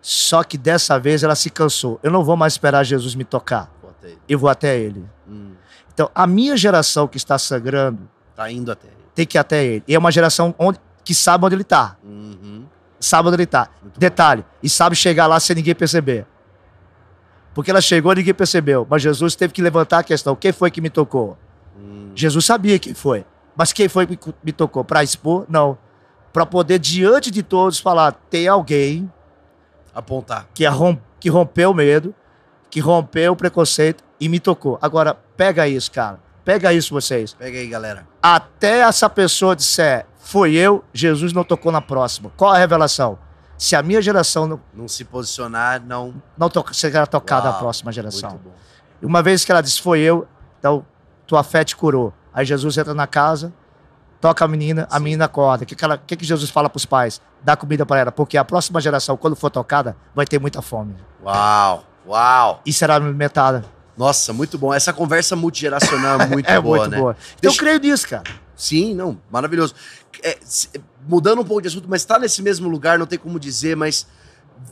[0.00, 1.98] Só que dessa vez ela se cansou.
[2.02, 3.70] Eu não vou mais esperar Jesus me tocar.
[4.02, 4.18] Aí.
[4.28, 5.04] Eu vou até ele.
[5.26, 5.54] Hum,
[5.92, 8.94] Então, a minha geração que está sangrando tá indo até aí.
[9.14, 9.84] tem que ir até ele.
[9.88, 11.96] E é uma geração onde, que sabe onde ele está.
[12.02, 12.64] Uhum.
[12.98, 13.68] Sabe onde ele está.
[13.82, 14.00] Muito bom.
[14.00, 16.26] Detalhe, e sabe chegar lá sem ninguém perceber.
[17.54, 18.86] Porque ela chegou e ninguém percebeu.
[18.88, 21.38] Mas Jesus teve que levantar a questão: quem foi que me tocou?
[21.78, 23.24] Hum, Jesus sabia quem foi.
[23.56, 24.82] Mas quem foi que me tocou?
[24.84, 25.44] Para expor?
[25.48, 25.78] Não.
[26.32, 29.10] Para poder, diante de todos, falar: tem alguém
[29.94, 30.48] apontar.
[30.52, 32.12] que, arrom- que rompeu o medo,
[32.70, 34.76] que rompeu o preconceito e me tocou.
[34.82, 36.18] Agora, pega isso, cara.
[36.44, 37.32] Pega isso, vocês.
[37.34, 38.06] Pega aí, galera.
[38.22, 42.30] até essa pessoa disser, foi eu, Jesus não tocou na próxima.
[42.36, 43.18] Qual a revelação?
[43.56, 46.14] Se a minha geração não, Não se posicionar, não.
[46.36, 48.38] não to será tocada Uau, a próxima geração.
[49.00, 50.26] Uma vez que ela disse, foi eu,
[50.58, 50.84] então
[51.26, 52.12] tua fé te curou.
[52.32, 53.52] Aí Jesus entra na casa,
[54.20, 55.04] toca a menina, a Sim.
[55.04, 55.64] menina acorda.
[55.64, 57.22] O que, que, ela- que, que Jesus fala para os pais?
[57.42, 60.96] Dá comida para ela, porque a próxima geração, quando for tocada, vai ter muita fome.
[61.22, 62.60] Uau, uau.
[62.66, 63.64] E será alimentada.
[63.96, 64.72] Nossa, muito bom.
[64.74, 66.98] Essa conversa multigeracional é muito é boa, muito né?
[66.98, 67.16] boa.
[67.40, 68.24] Deixa- eu creio nisso, cara.
[68.56, 69.74] Sim, não, maravilhoso.
[70.22, 70.38] É,
[71.08, 74.06] mudando um pouco de assunto, mas está nesse mesmo lugar, não tem como dizer, mas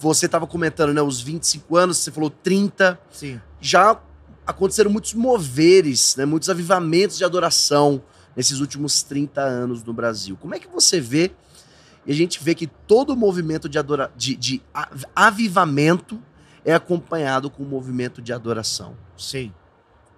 [0.00, 1.02] você estava comentando, né?
[1.02, 2.98] Os 25 anos, você falou 30.
[3.10, 3.40] Sim.
[3.60, 4.00] Já
[4.46, 8.02] aconteceram muitos moveres, né, muitos avivamentos de adoração
[8.34, 10.36] nesses últimos 30 anos no Brasil.
[10.40, 11.30] Como é que você vê?
[12.04, 14.60] E a gente vê que todo movimento de, adora, de, de
[15.14, 16.20] avivamento
[16.64, 18.96] é acompanhado com um movimento de adoração.
[19.16, 19.52] Sim.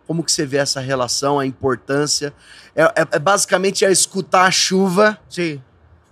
[0.06, 2.34] Como que você vê essa relação, a importância?
[2.76, 5.62] É, é- é basicamente é escutar a chuva, Sim.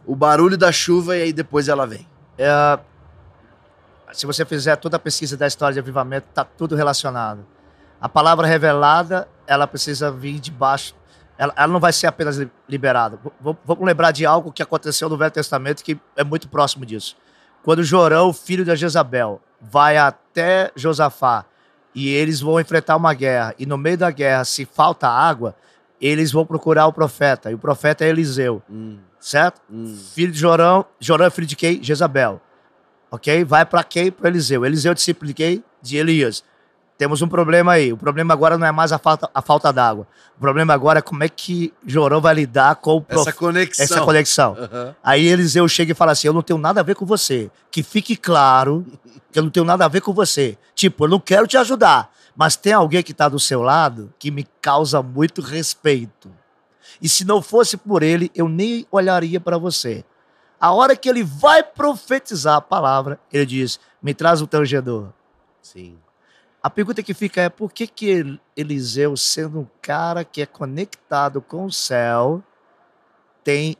[0.07, 2.07] o barulho da chuva e aí depois ela vem.
[2.39, 2.79] É,
[4.13, 7.45] se você fizer toda a pesquisa da história de avivamento, está tudo relacionado.
[8.01, 10.95] A palavra revelada, ela precisa vir de baixo.
[11.39, 13.19] Ela, ela não vai ser apenas li- liberada.
[13.41, 17.17] Vamos lembrar de algo que aconteceu no Velho Testamento que é muito próximo disso.
[17.63, 21.45] Quando Jorão, filho de Jezabel, vai até Josafá
[21.95, 25.55] e eles vão enfrentar uma guerra, e no meio da guerra, se falta água,
[26.01, 29.61] eles vão procurar o profeta, e o profeta é Eliseu, Hum, certo?
[29.71, 29.97] hum.
[30.15, 31.83] Filho de Jorão, Jorão é filho de quem?
[31.83, 32.41] Jezabel.
[33.11, 33.45] Ok?
[33.45, 34.11] Vai para quem?
[34.11, 34.65] Para Eliseu.
[34.65, 35.63] Eliseu é discípulo de quem?
[35.83, 36.43] De Elias.
[36.99, 37.93] Temos um problema aí.
[37.93, 40.07] O problema agora não é mais a falta, a falta d'água.
[40.37, 43.29] O problema agora é como é que Jorão vai lidar com o prof...
[43.29, 43.85] Essa conexão.
[43.85, 44.57] essa conexão.
[44.59, 44.95] Aham.
[45.03, 47.51] Aí Eliseu chega e fala assim: Eu não tenho nada a ver com você.
[47.71, 48.87] Que fique claro
[49.33, 50.57] que eu não tenho nada a ver com você.
[50.75, 54.31] Tipo, eu não quero te ajudar, mas tem alguém que está do seu lado que
[54.31, 56.31] me causa muito respeito.
[57.01, 60.05] E se não fosse por ele, eu nem olharia para você.
[60.61, 65.09] A hora que ele vai profetizar a palavra, ele diz: Me traz o tangedor.
[65.61, 65.97] Sim.
[66.63, 71.43] A pergunta que fica é por que, que Eliseu, sendo um cara que é conectado
[71.43, 72.43] com o céu,
[73.43, 73.77] tem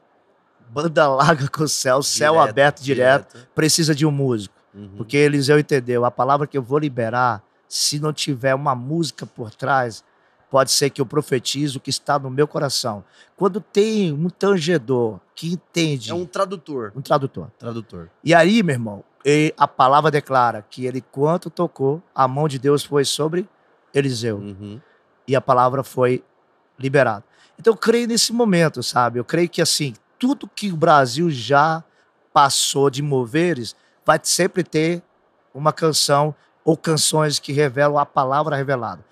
[0.69, 4.55] banda larga com o céu, céu Direto, aberto direto, precisa de um músico?
[4.75, 4.95] Uhum.
[4.97, 9.55] Porque Eliseu entendeu, a palavra que eu vou liberar, se não tiver uma música por
[9.55, 10.03] trás,
[10.51, 13.05] pode ser que eu profetize o que está no meu coração.
[13.37, 16.93] Quando tem um tangedor que entende, É um tradutor.
[16.95, 17.51] um tradutor.
[17.59, 18.11] Tradutor.
[18.25, 22.59] E aí, meu irmão, e a palavra declara que ele, quanto tocou, a mão de
[22.59, 23.49] Deus foi sobre
[23.95, 24.39] Eliseu.
[24.39, 24.81] Uhum.
[25.27, 26.25] E a palavra foi
[26.79, 27.25] liberada.
[27.59, 29.19] Então, eu creio nesse momento, sabe?
[29.19, 31.85] Eu creio que, assim, tudo que o Brasil já
[32.33, 35.03] passou de moveres, vai sempre ter
[35.55, 39.05] uma canção ou canções que revelam a palavra revelada.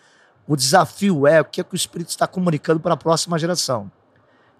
[0.46, 3.90] O desafio é o que, é que o Espírito está comunicando para a próxima geração.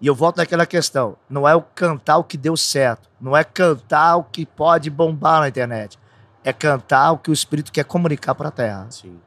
[0.01, 3.43] E eu volto naquela questão: não é o cantar o que deu certo, não é
[3.43, 5.97] cantar o que pode bombar na internet,
[6.43, 8.87] é cantar o que o Espírito quer comunicar para a terra.
[8.89, 9.17] Sim.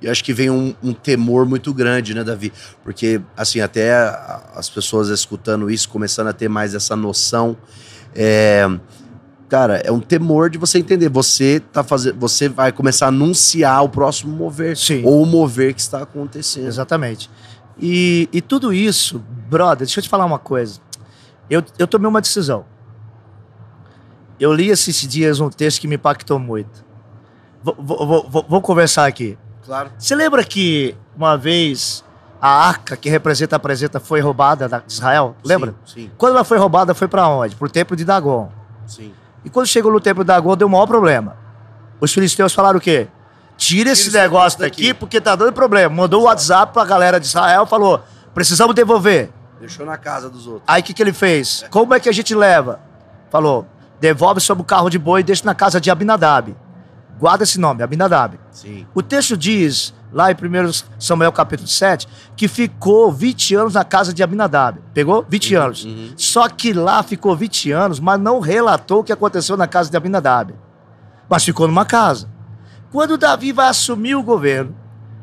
[0.00, 2.52] E eu acho que vem um, um temor muito grande, né, Davi?
[2.82, 3.94] Porque, assim, até
[4.54, 7.56] as pessoas escutando isso, começando a ter mais essa noção,
[8.14, 8.66] é,
[9.48, 11.08] cara, é um temor de você entender.
[11.08, 15.02] Você tá fazendo, você vai começar a anunciar o próximo mover, Sim.
[15.04, 16.66] ou o mover que está acontecendo.
[16.66, 17.30] Exatamente.
[17.78, 20.80] E, e tudo isso, brother, deixa eu te falar uma coisa.
[21.50, 22.64] Eu, eu tomei uma decisão.
[24.38, 26.84] Eu li esses dias um texto que me impactou muito.
[27.62, 29.38] Vou, vou, vou- vou- conversar aqui.
[29.64, 29.90] Claro.
[29.98, 32.04] Você lembra que uma vez
[32.40, 35.34] a arca que representa a presença foi roubada da- de Israel?
[35.44, 35.74] Lembra?
[35.86, 37.56] Sim, Quando ela foi roubada, foi para onde?
[37.56, 38.50] Pro templo de Dagon.
[38.86, 39.04] sim.
[39.04, 39.14] sim.
[39.44, 41.36] E quando chegou no templo de Dagon, deu o maior problema.
[42.00, 43.08] Os filisteus falaram o quê?
[43.56, 44.92] Tira esse negócio daqui.
[44.94, 45.94] porque tá dando problema.
[45.94, 48.02] Mandou o WhatsApp pra galera de Israel, falou:
[48.34, 49.30] precisamos devolver.
[49.60, 50.64] Deixou na casa dos outros.
[50.66, 51.64] Aí o que, que ele fez?
[51.70, 52.80] Como é que a gente leva?
[53.30, 53.66] Falou:
[54.00, 56.54] devolve sobre o carro de boi e deixa na casa de Abinadab.
[57.18, 58.38] Guarda esse nome, Abinadab.
[58.50, 58.86] Sim.
[58.92, 64.12] O texto diz, lá em 1 Samuel capítulo 7, que ficou 20 anos na casa
[64.12, 64.80] de Abinadab.
[64.92, 65.24] Pegou?
[65.28, 65.84] 20 anos.
[65.84, 66.12] uhum.
[66.16, 69.96] Só que lá ficou 20 anos, mas não relatou o que aconteceu na casa de
[69.96, 70.54] Abinadab.
[71.28, 72.28] Mas ficou numa casa.
[72.94, 74.72] Quando Davi vai assumir o governo,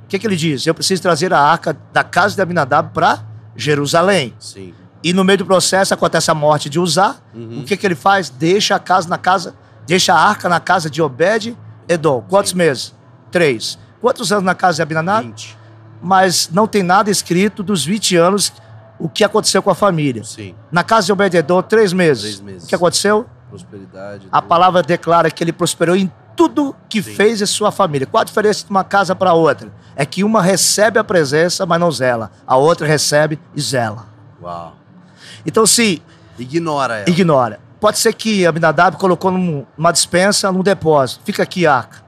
[0.04, 0.68] o que, que ele diz?
[0.68, 3.24] Eu preciso trazer a arca da casa de Abinadab para
[3.56, 4.34] Jerusalém.
[4.38, 4.74] Sim.
[5.02, 7.16] E no meio do processo acontece a morte de Uzá.
[7.34, 7.62] Uhum.
[7.62, 8.30] O que, que ele faz?
[8.30, 9.56] Deixa a casa na casa,
[9.88, 11.58] deixa a arca na casa de Obed
[11.88, 12.22] Edom.
[12.28, 12.58] Quantos Sim.
[12.58, 12.94] meses?
[13.32, 13.80] Três.
[14.02, 15.28] Quantos anos na casa de Abinadab?
[15.28, 15.58] 20.
[16.02, 18.52] Mas não tem nada escrito dos 20 anos
[19.00, 20.26] o que aconteceu com a família.
[20.26, 20.54] Sim.
[20.70, 22.24] Na casa de Obed Edom, três meses.
[22.24, 22.64] Três meses.
[22.66, 23.26] O que aconteceu?
[23.50, 24.28] Prosperidade.
[24.30, 24.50] A tudo.
[24.50, 27.13] palavra declara que ele prosperou em tudo que Sim.
[27.13, 28.08] fez em sua família.
[28.08, 29.72] Qual a diferença de uma casa para outra?
[29.96, 32.32] É que uma recebe a presença, mas não zela.
[32.48, 34.06] A outra recebe e zela.
[34.41, 34.76] Uau.
[35.46, 36.02] Então, se
[36.39, 37.10] Ignora ela.
[37.10, 37.60] ignora.
[37.80, 41.22] Pode ser que Abinadab colocou num- numa dispensa, num depósito.
[41.26, 42.02] Fica aqui, a arca.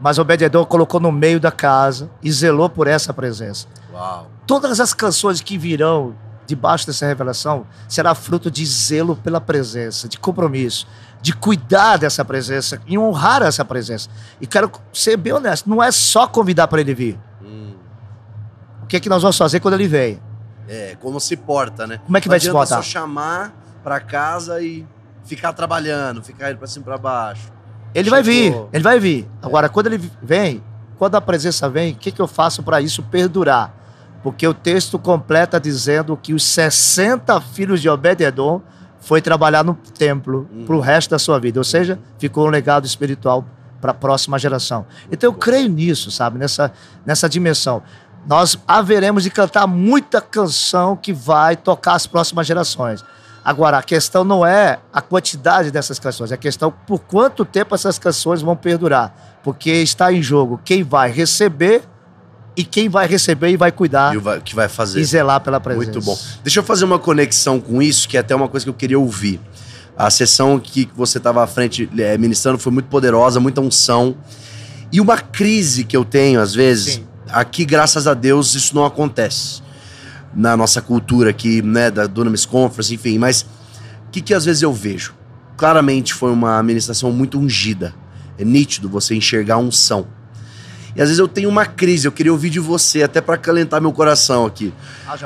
[0.00, 3.66] Mas Obed-Edom colocou no meio da casa e zelou por essa presença.
[3.92, 4.26] Uau.
[4.46, 6.14] Todas as canções que virão
[6.46, 10.86] debaixo dessa revelação será fruto de zelo pela presença, de compromisso,
[11.24, 14.10] de cuidar dessa presença e honrar essa presença.
[14.42, 17.18] E quero ser bem honesto, não é só convidar para ele vir.
[17.42, 17.72] Hum.
[18.82, 20.20] O que é que nós vamos fazer quando ele vem?
[20.68, 21.98] É, como se porta, né?
[22.04, 22.76] Como é que Não vai se portar?
[22.76, 24.86] só chamar pra casa e
[25.24, 27.50] ficar trabalhando, ficar indo pra cima e pra baixo.
[27.94, 28.68] Ele vai vir, Chegou.
[28.70, 29.26] ele vai vir.
[29.40, 30.62] Agora, quando ele vem,
[30.98, 33.74] quando a presença vem, o que, que eu faço para isso perdurar?
[34.22, 38.60] Porque o texto completa dizendo que os 60 filhos de Obed-Edom
[39.04, 40.64] foi trabalhar no templo Uhum.
[40.64, 41.60] para o resto da sua vida.
[41.60, 43.44] Ou seja, ficou um legado espiritual
[43.80, 44.86] para a próxima geração.
[45.12, 46.38] Então eu creio nisso, sabe?
[46.38, 46.72] Nessa,
[47.04, 47.82] nessa dimensão.
[48.26, 53.04] Nós haveremos de cantar muita canção que vai tocar as próximas gerações.
[53.44, 57.74] Agora, a questão não é a quantidade dessas canções, é a questão por quanto tempo
[57.74, 59.14] essas canções vão perdurar.
[59.42, 61.82] Porque está em jogo quem vai receber
[62.56, 65.00] e quem vai receber e vai cuidar E vai- que vai fazer.
[65.00, 65.84] e zelar pela presença.
[65.92, 66.18] Muito bom.
[66.42, 68.98] Deixa eu fazer uma conexão com isso, que é até uma coisa que eu queria
[68.98, 69.40] ouvir.
[69.96, 74.16] A sessão que você estava à frente eh, ministrando foi muito poderosa, muita unção.
[74.92, 77.04] E uma crise que eu tenho, às vezes, Sim.
[77.28, 79.62] aqui, graças a Deus, isso não acontece.
[80.34, 83.18] Na nossa cultura aqui, né, da Dunamis Conference, enfim.
[83.18, 85.14] Mas o que, que às vezes eu vejo?
[85.56, 87.94] Claramente foi uma ministração muito ungida.
[88.36, 90.06] É nítido você enxergar a unção.
[90.96, 93.80] E às vezes eu tenho uma crise, eu queria ouvir de você, até para acalentar
[93.80, 94.72] meu coração aqui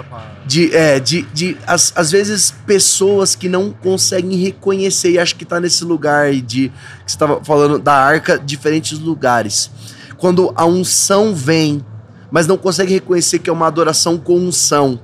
[0.08, 0.24] paz.
[0.46, 5.44] de, é, de, de às, às vezes pessoas que não conseguem reconhecer e acho que
[5.44, 6.70] tá nesse lugar aí de
[7.04, 9.70] que você tava falando da arca, diferentes lugares.
[10.16, 11.84] Quando a unção vem,
[12.30, 15.00] mas não consegue reconhecer que é uma adoração com unção.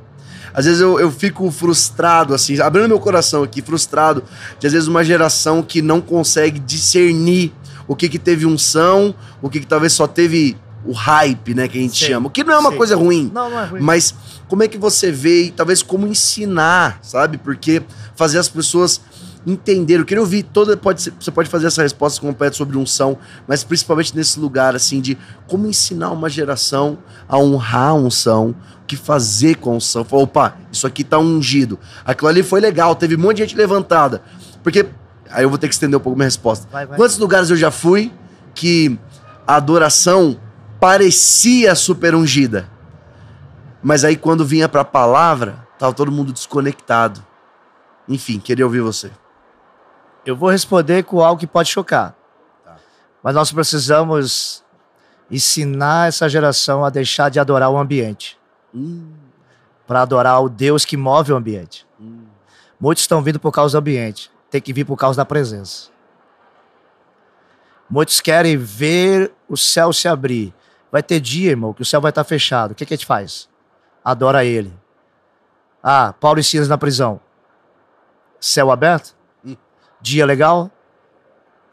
[0.54, 4.22] Às vezes eu, eu fico frustrado, assim, abrindo meu coração aqui, frustrado,
[4.58, 7.52] de às vezes uma geração que não consegue discernir
[7.88, 11.78] o que que teve unção, o que que talvez só teve o hype, né, que
[11.78, 12.26] a gente chama.
[12.26, 13.30] O que não é uma coisa ruim.
[13.32, 13.80] Não, não é ruim.
[13.80, 14.14] Mas
[14.48, 17.38] como é que você vê e talvez como ensinar, sabe?
[17.38, 17.82] Porque
[18.14, 19.00] fazer as pessoas
[19.46, 20.00] entenderem.
[20.00, 20.76] Eu queria ouvir toda.
[20.76, 23.16] Pode ser- você pode fazer essa resposta completa sobre unção,
[23.46, 25.16] mas principalmente nesse lugar, assim, de
[25.46, 30.04] como ensinar uma geração a honrar a unção, o que fazer com a unção.
[30.04, 31.78] Falar, opa, isso aqui tá ungido.
[32.04, 34.22] Aquilo ali foi legal, teve um monte de gente levantada.
[34.62, 34.86] Porque.
[35.34, 36.66] Aí eu vou ter que estender um pouco minha resposta.
[36.70, 36.96] Vai, vai.
[36.96, 38.12] Quantos lugares eu já fui
[38.54, 38.98] que
[39.46, 40.40] a adoração
[40.80, 42.68] parecia super ungida?
[43.82, 47.22] Mas aí quando vinha pra palavra, tava todo mundo desconectado.
[48.08, 49.10] Enfim, queria ouvir você.
[50.24, 52.14] Eu vou responder com algo que pode chocar.
[52.64, 52.76] Tá.
[53.22, 54.62] Mas nós precisamos
[55.30, 58.38] ensinar essa geração a deixar de adorar o ambiente,
[58.74, 59.12] Hum,
[59.86, 61.86] para adorar o Deus que move o ambiente.
[62.00, 62.24] hum.
[62.80, 65.90] Muitos estão vindo por causa do ambiente, tem que vir por causa da presença.
[67.90, 70.54] Muitos querem ver o céu se abrir.
[70.92, 72.70] Vai ter dia, irmão, que o céu vai estar fechado.
[72.70, 73.48] O que, que a gente faz?
[74.04, 74.72] Adora ele.
[75.82, 77.20] Ah, Paulo e Silas na prisão.
[78.38, 79.16] Céu aberto?
[79.44, 79.56] Hum.
[80.00, 80.70] Dia legal?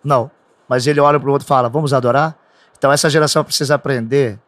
[0.04, 0.32] Não.
[0.68, 2.36] Mas ele olha para o outro e fala: Vamos adorar?
[2.76, 4.40] Então essa geração precisa aprender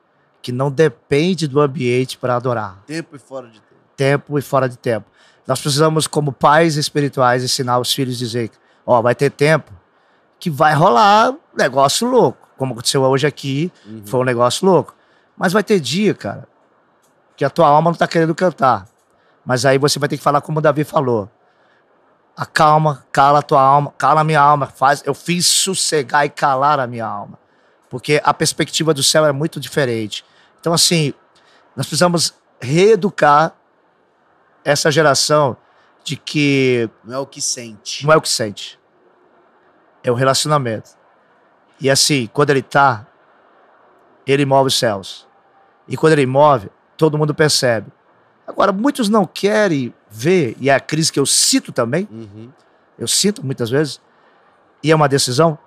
[0.41, 3.82] que não depende do ambiente para adorar Tempo e fora de tempo.
[3.96, 5.06] tempo e fora de tempo.
[5.47, 8.51] Nós precisamos, como pais espirituais, ensinar os filhos a dizer:
[8.86, 9.71] ó, vai ter tempo
[10.39, 12.47] que vai rolar negócio louco.
[12.58, 14.03] Como aconteceu hoje aqui, Uhum.
[14.06, 14.95] foi um negócio louco.
[15.38, 16.47] Mas vai ter dia, cara,
[17.36, 18.88] que a tua alma não tá querendo cantar.
[19.45, 21.29] Mas aí você vai ter que falar como o Davi falou.
[22.36, 24.65] Acalma, cala a tua alma, cala a minha alma.
[24.67, 27.38] Faz, eu fiz sossegar e calar a minha alma.
[27.89, 30.25] Porque a perspectiva do céu é muito diferente.
[30.60, 31.13] Então, assim,
[31.75, 33.53] nós precisamos reeducar
[34.63, 35.56] essa geração
[36.04, 38.06] de que Não é o que sente.
[38.06, 38.80] não é o que sente.
[40.04, 40.91] É o relacionamento.
[41.80, 43.06] E assim, quando ele tá,
[44.26, 45.28] ele move os céus.
[45.88, 47.88] E quando ele move, todo mundo percebe.
[48.45, 52.49] Agora, muitos não querem ver, e é a crise que eu cito também, Uhum.
[52.99, 54.02] eu sinto muitas vezes,
[54.84, 55.58] e é uma decisão.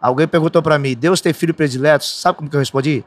[0.00, 2.04] Alguém perguntou para mim, Deus tem filho predileto?
[2.04, 3.02] Sabe como que eu respondi?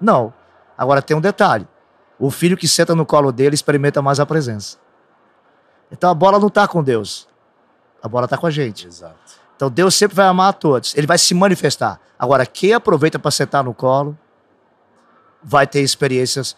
[0.00, 0.34] Não.
[0.76, 1.66] Agora tem um detalhe.
[2.18, 4.78] O filho que senta no colo dele experimenta mais a presença.
[5.92, 7.28] Então a bola não tá com Deus.
[8.02, 8.86] A bola tá com a gente.
[8.86, 9.14] Exato.
[9.54, 10.96] Então Deus sempre vai amar a todos.
[10.96, 12.00] Ele vai se manifestar.
[12.18, 14.18] Agora, quem aproveita para sentar no colo
[15.42, 16.56] vai ter experiências.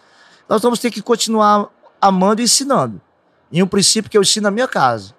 [0.49, 1.69] Nós vamos ter que continuar
[2.01, 3.01] amando e ensinando.
[3.51, 5.15] E um princípio que eu ensino na minha casa.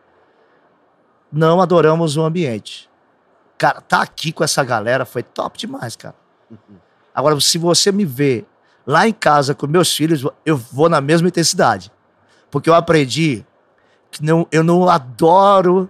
[1.32, 2.89] Não adoramos o ambiente.
[3.58, 6.15] Cara, tá aqui com essa galera foi top demais, cara.
[7.13, 8.45] Agora, se você me vê
[8.86, 11.91] lá em casa com meus filhos, eu vou na mesma intensidade.
[12.51, 13.45] Porque eu aprendi
[14.15, 15.89] que não, eu não adoro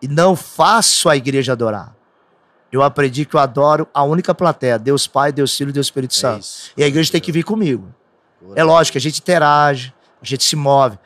[0.00, 1.94] e não faço a igreja adorar.
[2.70, 6.14] Eu aprendi que eu adoro a única plateia, Deus Pai, Deus Filho e Deus Espírito
[6.14, 6.40] É Santo.
[6.42, 6.70] isso.
[6.76, 7.92] E a igreja tem que vir comigo.
[8.54, 9.92] É lógico a gente interage,
[10.22, 10.96] a gente se move.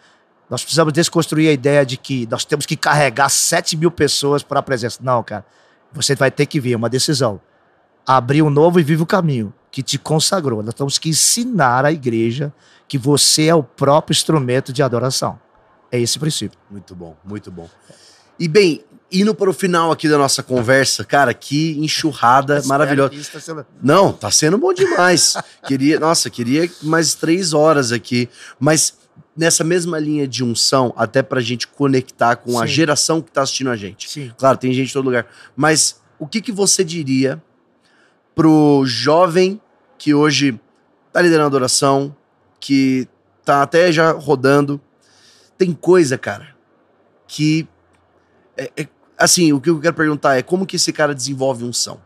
[0.51, 4.59] Nós precisamos desconstruir a ideia de que nós temos que carregar 7 mil pessoas para
[4.61, 4.99] a presença.
[5.03, 5.47] Não, cara.
[5.93, 7.41] Você vai ter que vir, é uma decisão.
[8.07, 10.63] Abrir um novo e vivo caminho que te consagrou.
[10.63, 12.53] Nós temos que ensinar a igreja
[12.87, 15.41] que você é o próprio instrumento de adoração.
[15.93, 16.59] É esse princípio.
[16.71, 17.69] Muito bom, muito bom.
[18.39, 23.15] E bem, indo para o final aqui da nossa conversa, cara, que enxurrada maravilhosa.
[23.83, 25.37] Não, tá sendo bom demais.
[25.69, 28.29] queria, nossa, queria mais três horas aqui,
[28.59, 28.97] mas
[29.37, 32.73] nessa mesma linha de unção, até pra gente conectar com a Sim.
[32.73, 34.11] geração que tá assistindo a gente.
[34.11, 34.33] Sim.
[34.39, 35.27] Claro, tem gente em todo lugar.
[35.55, 37.43] Mas o que, que você diria
[38.35, 39.61] pro jovem
[39.99, 40.59] que hoje
[41.13, 42.17] tá liderando a adoração,
[42.59, 43.07] que
[43.45, 44.81] tá até já rodando?
[45.63, 46.49] Tem coisa, cara,
[47.29, 47.69] que.
[48.57, 52.01] é- é- assim, o que eu quero perguntar é como que esse cara desenvolve unção?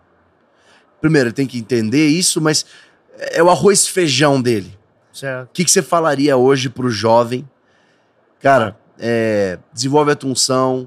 [1.00, 2.66] Primeiro, ele tem que entender isso, mas
[3.16, 4.78] é o arroz feijão dele.
[5.10, 5.48] Certo.
[5.48, 7.48] O que, que você falaria hoje pro jovem?
[8.40, 10.86] Cara, é, desenvolve a tua unção,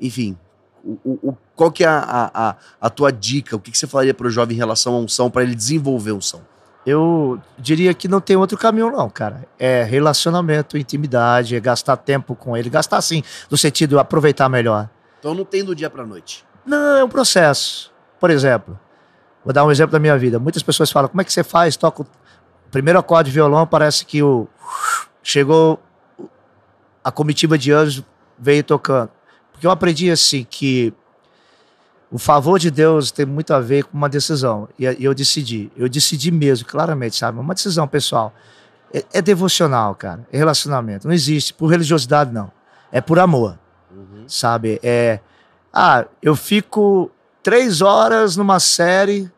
[0.00, 0.38] enfim.
[0.82, 3.54] O, o, o- qual que é a, a, a- tua dica?
[3.56, 6.40] O que, que você falaria pro jovem em relação à unção para ele desenvolver unção?
[6.88, 9.46] Eu diria que não tem outro caminho, não, cara.
[9.58, 12.70] É relacionamento, intimidade, é gastar tempo com ele.
[12.70, 14.88] Gastar, assim, no sentido de aproveitar melhor.
[15.18, 16.46] Então não tem do dia pra noite.
[16.64, 17.92] Não, é um processo.
[18.18, 18.78] Por exemplo,
[19.44, 20.38] vou dar um exemplo da minha vida.
[20.38, 21.76] Muitas pessoas falam, como é que você faz?
[21.76, 22.06] Toca o
[22.70, 24.48] primeiro acorde de violão, parece que o
[25.22, 25.78] chegou
[27.04, 28.02] a comitiva de anjos
[28.38, 29.10] veio tocando.
[29.52, 30.94] Porque eu aprendi assim que
[32.10, 34.68] o favor de Deus tem muito a ver com uma decisão.
[34.78, 37.38] E eu decidi, eu decidi mesmo, claramente, sabe?
[37.38, 38.32] Uma decisão pessoal.
[38.92, 40.26] É, é devocional, cara.
[40.32, 41.06] É relacionamento.
[41.06, 42.50] Não existe por religiosidade, não.
[42.90, 43.58] É por amor
[44.28, 44.78] sabe?
[44.82, 45.18] É,
[45.72, 47.10] ah, eu fico
[47.42, 49.30] três horas numa série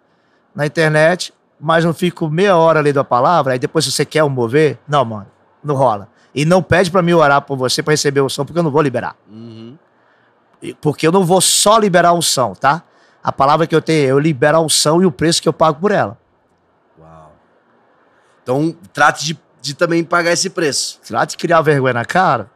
[0.54, 4.24] na internet, mas não fico meia hora lendo a palavra, aí depois se você quer
[4.24, 5.26] o mover, não, mano,
[5.62, 6.09] não rola.
[6.35, 8.70] E não pede pra mim orar por você pra receber o som, porque eu não
[8.70, 9.16] vou liberar.
[9.28, 9.76] Uhum.
[10.81, 12.83] Porque eu não vou só liberar o som, tá?
[13.23, 15.53] A palavra que eu tenho é eu libero a unção e o preço que eu
[15.53, 16.18] pago por ela.
[16.99, 17.33] Uau.
[18.42, 21.01] Então trate de, de também pagar esse preço.
[21.07, 22.51] Trate de criar vergonha na cara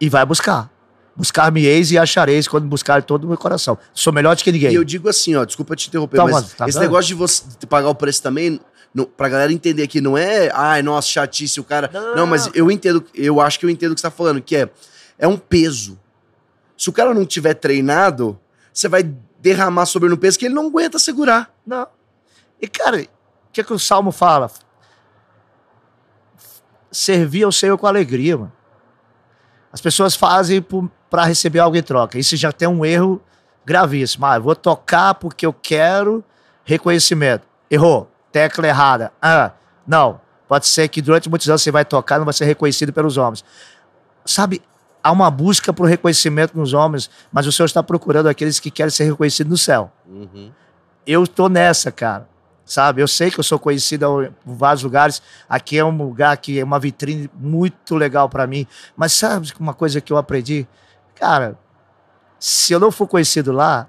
[0.00, 0.70] e vai buscar.
[1.16, 3.78] Buscar-me-eis e achareis quando buscar todo o meu coração.
[3.94, 4.70] Sou melhor do que ninguém.
[4.72, 7.14] E eu digo assim, ó, desculpa te interromper, Tá, mas mano, tá esse negócio de
[7.14, 8.60] você pagar o preço também,
[8.94, 11.90] não, pra galera entender que não é, ai, nossa, chatice o cara.
[11.92, 12.26] Não, Não.
[12.26, 14.68] mas eu entendo, eu acho que eu entendo o que você tá falando, que é,
[15.18, 15.98] é um peso.
[16.76, 18.38] Se o cara não tiver treinado,
[18.72, 19.02] você vai
[19.38, 21.54] derramar sobre um peso que ele não aguenta segurar.
[21.66, 21.86] Não.
[22.60, 23.08] E, cara, o
[23.52, 24.50] que, é que o Salmo fala?
[26.90, 28.52] Servir ao Senhor com alegria, mano.
[29.72, 30.64] As pessoas fazem
[31.10, 32.18] para receber algo em troca.
[32.18, 33.22] Isso já tem um erro
[33.64, 34.24] gravíssimo.
[34.26, 36.24] Ah, eu vou tocar porque eu quero
[36.64, 37.46] reconhecimento.
[37.70, 38.10] Errou.
[38.32, 39.12] Tecla errada.
[39.20, 39.52] Ah,
[39.86, 40.20] não.
[40.48, 43.44] Pode ser que durante muitos anos você vai tocar não vai ser reconhecido pelos homens.
[44.24, 44.62] Sabe,
[45.06, 48.90] há uma busca por reconhecimento nos homens, mas o Senhor está procurando aqueles que querem
[48.90, 49.92] ser reconhecidos no céu
[51.06, 52.28] eu tô nessa, cara.
[52.64, 53.00] Sabe?
[53.00, 55.22] Eu sei que eu sou conhecido em vários lugares.
[55.48, 58.66] Aqui é um lugar que é uma vitrine muito legal pra mim.
[58.96, 60.66] Mas sabe uma coisa que eu aprendi?
[61.14, 61.56] Cara,
[62.40, 63.88] se eu não for conhecido lá,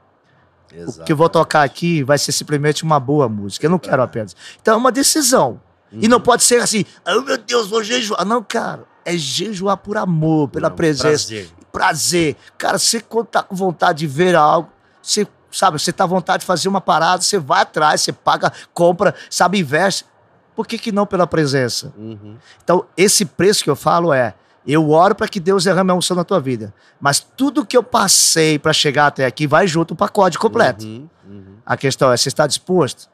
[0.72, 3.66] o que eu vou tocar aqui vai ser simplesmente uma boa música.
[3.66, 4.36] Eu não quero apenas.
[4.62, 5.60] Então é uma decisão.
[5.92, 8.24] E não pode ser assim, oh meu Deus, vou jejuar.
[8.26, 8.84] Não, cara.
[9.08, 11.50] É jejuar por amor, pela Não, presença prazer.
[11.72, 12.36] prazer.
[12.58, 14.70] Cara, você quando tá com vontade de ver algo,
[15.02, 18.52] você, sabe, você tá à vontade de fazer uma parada, você vai atrás, você paga,
[18.74, 20.06] compra, sabe, investe.
[20.54, 21.94] Por que, que não pela presença?
[21.98, 22.36] Uhum.
[22.62, 24.34] Então, esse preço que eu falo é:
[24.68, 26.74] eu oro para que Deus derrame a unção na tua vida.
[27.00, 30.84] Mas tudo que eu passei para chegar até aqui vai junto o pacote completo.
[30.86, 31.08] Uhum.
[31.26, 31.56] Uhum.
[31.66, 33.08] A questão é: você está disposto?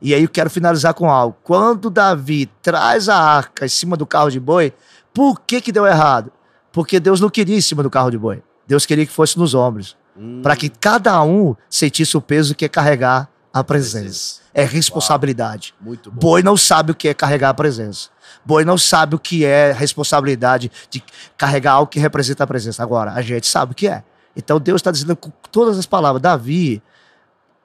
[0.00, 1.36] E aí eu quero finalizar com algo.
[1.42, 4.72] Quando Davi traz a arca em cima do carro de boi,
[5.12, 6.32] por que que deu errado?
[6.72, 8.42] Porque Deus não queria em cima do carro de boi.
[8.66, 9.96] Deus queria que fosse nos ombros.
[10.16, 10.40] Uhum.
[10.42, 14.40] Para que cada um sentisse o peso que é carregar a presença.
[14.54, 15.74] É responsabilidade.
[16.12, 18.08] Boi não sabe o que é carregar a presença.
[18.44, 21.02] Boi não sabe o que é responsabilidade de
[21.36, 22.82] carregar algo que representa a presença.
[22.82, 24.02] Agora, a gente sabe o que é.
[24.36, 26.82] Então Deus está dizendo com todas as palavras: Davi,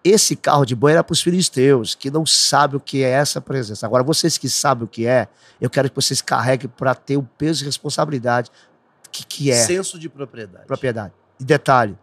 [0.06, 3.42] esse carro de boi era para os filisteus, que não sabem o que é essa
[3.42, 3.88] presença.
[3.88, 5.28] Agora, vocês que sabem o que é,
[5.60, 8.52] eu quero que vocês carreguem para ter o peso e responsabilidade
[9.12, 10.66] que, que é Senso de propriedade.
[10.68, 11.14] propriedade.
[11.40, 11.98] E detalhe: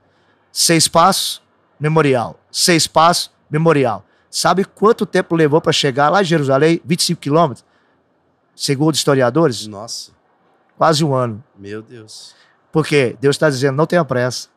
[0.50, 1.40] seis passos,
[1.78, 2.40] memorial.
[2.50, 4.04] Seis passos, memorial.
[4.30, 6.80] Sabe quanto tempo levou para chegar lá em Jerusalém?
[6.84, 7.64] 25 quilômetros?
[8.56, 10.12] Segundo historiadores, Nossa,
[10.76, 11.42] quase um ano.
[11.56, 12.34] meu Deus.
[12.72, 14.48] Porque Deus está dizendo: não tenha pressa.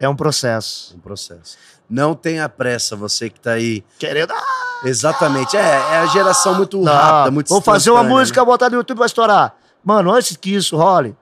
[0.00, 0.96] É um processo.
[0.96, 1.58] Um processo.
[1.88, 3.82] Não tenha pressa, você que tá aí.
[3.98, 4.32] Querendo.
[4.32, 5.56] Ah, Exatamente.
[5.56, 8.76] É, é a geração muito não, rápida, muito Vou fazer uma instantânea, música, botar no
[8.76, 9.56] YouTube vai estourar.
[9.82, 11.16] Mano, antes que isso role,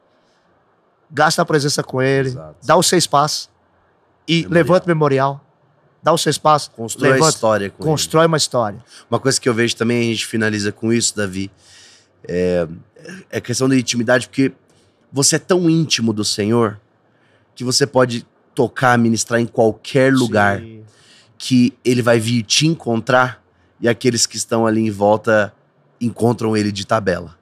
[1.11, 2.57] gasta a presença com ele, Exato.
[2.65, 3.49] dá os seis passos
[4.27, 4.55] e Memorial.
[4.55, 5.41] levanta o memorial.
[6.03, 6.75] Dá os seis passos, né?
[6.77, 7.91] Constrói levanta, história com ele.
[7.91, 8.85] constrói uma história.
[9.11, 11.51] Uma coisa que eu vejo também, a gente finaliza com isso, Davi,
[12.29, 12.67] é,
[13.31, 14.53] é questão da intimidade, porque
[15.12, 16.81] você é tão íntimo do Senhor
[17.55, 18.27] que você pode
[18.57, 20.83] tocar, ministrar em qualquer lugar, Sim.
[21.37, 23.45] que ele vai vir te encontrar
[23.79, 25.53] e aqueles que estão ali em volta
[26.01, 27.37] encontram ele de tabela.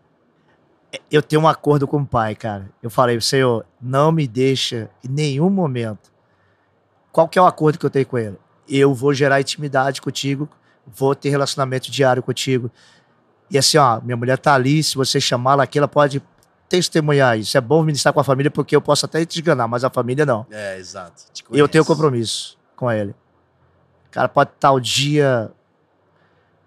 [1.10, 2.68] Eu tenho um acordo com o pai, cara.
[2.82, 6.12] Eu falei, Senhor, não me deixa em nenhum momento.
[7.12, 8.36] Qual que é o acordo que eu tenho com ele?
[8.68, 10.48] Eu vou gerar intimidade contigo,
[10.84, 12.70] vou ter relacionamento diário contigo.
[13.50, 16.20] E assim, ó, minha mulher tá ali, se você chamar ela aqui, ela pode
[16.68, 17.56] testemunhar isso.
[17.56, 20.24] É bom ministrar com a família, porque eu posso até te enganar, mas a família
[20.26, 20.46] não.
[20.50, 21.22] É, exato.
[21.32, 23.14] Te Eu tenho compromisso com ele.
[24.10, 25.50] Cara, pode estar o dia.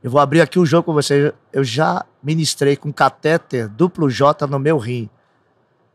[0.03, 1.33] Eu vou abrir aqui o jogo com você.
[1.51, 5.09] Eu já ministrei com catéter duplo J no meu rim.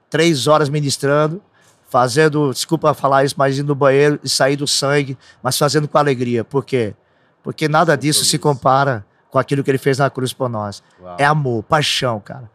[0.09, 1.43] Três horas ministrando,
[1.89, 5.97] fazendo, desculpa falar isso, mas indo no banheiro e sair do sangue, mas fazendo com
[5.97, 6.45] alegria.
[6.45, 6.95] Por quê?
[7.43, 10.83] Porque nada disso se compara com aquilo que ele fez na cruz por nós.
[11.01, 11.17] Uau.
[11.19, 12.51] É amor, paixão, cara.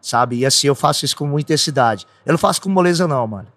[0.00, 0.36] Sabe?
[0.36, 2.06] E assim, eu faço isso com muita intensidade.
[2.24, 3.48] Eu não faço com moleza, não, mano.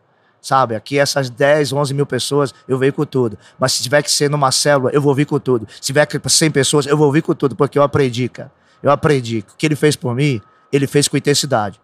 [0.41, 0.76] Sabe?
[0.76, 3.38] Aqui, essas 10, 11 mil pessoas, eu venho com tudo.
[3.58, 5.66] Mas se tiver que ser numa célula, eu vou vir com tudo.
[5.76, 8.52] Se tiver que ser 100 pessoas, eu vou vir com tudo, porque eu aprendi, cara.
[8.82, 9.39] Eu aprendi.
[9.39, 10.41] O que ele fez por mim,
[10.72, 11.80] ele fez com intensidade.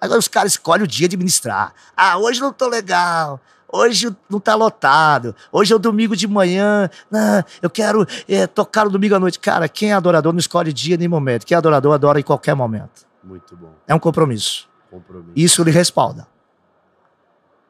[0.00, 1.72] Agora os caras escolhem o dia de ministrar.
[1.96, 3.40] Ah, hoje não tô legal.
[3.72, 5.34] Hoje não tá lotado.
[5.50, 6.88] Hoje é o domingo de manhã.
[7.10, 9.40] Não, eu quero é, tocar no domingo à noite.
[9.40, 11.44] Cara, quem é adorador não escolhe dia nem momento.
[11.44, 13.04] Quem é adorador adora em qualquer momento.
[13.24, 13.72] Muito bom.
[13.88, 14.68] É um compromisso.
[14.90, 15.32] Compromisso.
[15.34, 16.26] Isso lhe respalda.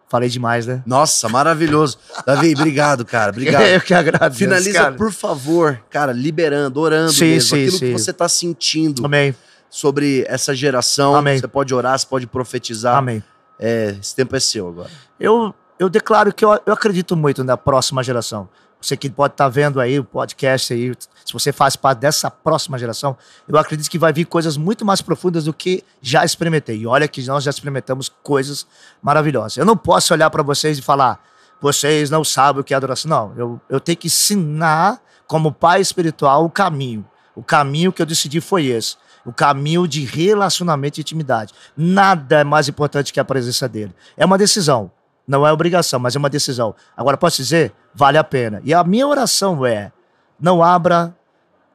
[0.09, 0.83] Falei demais, né?
[0.87, 1.99] Nossa, maravilhoso.
[2.27, 3.31] Davi, obrigado, cara.
[3.31, 3.63] Obrigado.
[3.67, 4.39] Eu que agradeço.
[4.39, 4.95] Finaliza, cara.
[4.95, 7.57] por favor, cara, liberando, orando Sim, mesmo.
[7.57, 7.87] sim, aquilo sim.
[7.87, 9.35] que você tá sentindo Amém.
[9.71, 11.17] sobre essa geração.
[11.17, 11.39] Amém.
[11.39, 12.97] Você pode orar, você pode profetizar.
[12.99, 13.25] Amém.
[13.59, 14.91] É, esse tempo é seu agora.
[15.19, 18.49] Eu, eu declaro que eu, eu acredito muito na próxima geração.
[18.85, 20.93] Você que pode estar vendo aí o podcast aí,
[21.25, 23.17] se você faz parte dessa próxima geração,
[23.49, 26.81] eu acredito que vai vir coisas muito mais profundas do que já experimentei.
[26.81, 28.67] E olha que nós já experimentamos coisas
[29.03, 29.57] maravilhosas.
[29.57, 31.19] Eu não posso olhar para vocês e falar,
[31.63, 33.09] vocês não sabem o que é adoração.
[33.09, 37.07] Não, eu, eu tenho que ensinar como pai espiritual o caminho.
[37.35, 38.97] O caminho que eu decidi foi esse.
[39.25, 41.55] O caminho de relacionamento e intimidade.
[41.75, 43.95] Nada é mais importante que a presença dele.
[44.15, 44.93] É uma decisão.
[45.27, 46.75] Não é obrigação, mas é uma decisão.
[46.97, 47.73] Agora, posso dizer?
[47.95, 48.61] Vale a pena.
[48.65, 49.91] E a minha oração é:
[50.39, 51.17] não abra,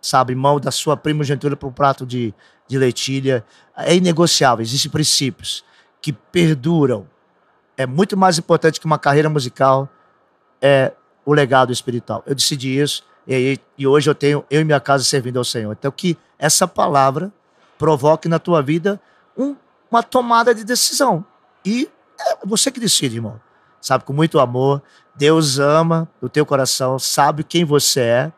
[0.02, 2.34] sabe, mão da sua primogenitura para um prato de,
[2.68, 3.44] de leitilha.
[3.76, 4.62] É inegociável.
[4.64, 5.64] Existem princípios
[6.02, 7.08] que perduram.
[7.76, 9.90] É muito mais importante que uma carreira musical
[10.62, 10.92] é
[11.26, 12.22] o legado espiritual.
[12.26, 15.76] Eu decidi isso e, e hoje eu tenho eu e minha casa servindo ao Senhor.
[15.80, 17.32] Então que essa palavra
[17.78, 19.00] provoque na tua vida
[19.38, 19.56] um-
[19.90, 21.24] uma tomada de decisão.
[21.66, 21.90] E
[22.20, 23.40] é você que decide, irmão.
[23.82, 24.82] Sabe, com muito amor.
[25.16, 28.32] Deus ama o teu coração, sabe quem você é,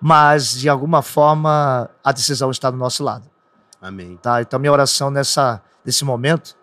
[0.00, 3.24] mas de alguma forma a decisão está do nosso lado.
[3.80, 4.16] Amém.
[4.16, 4.40] Tá?
[4.40, 6.56] Então, minha oração nessa, nesse momento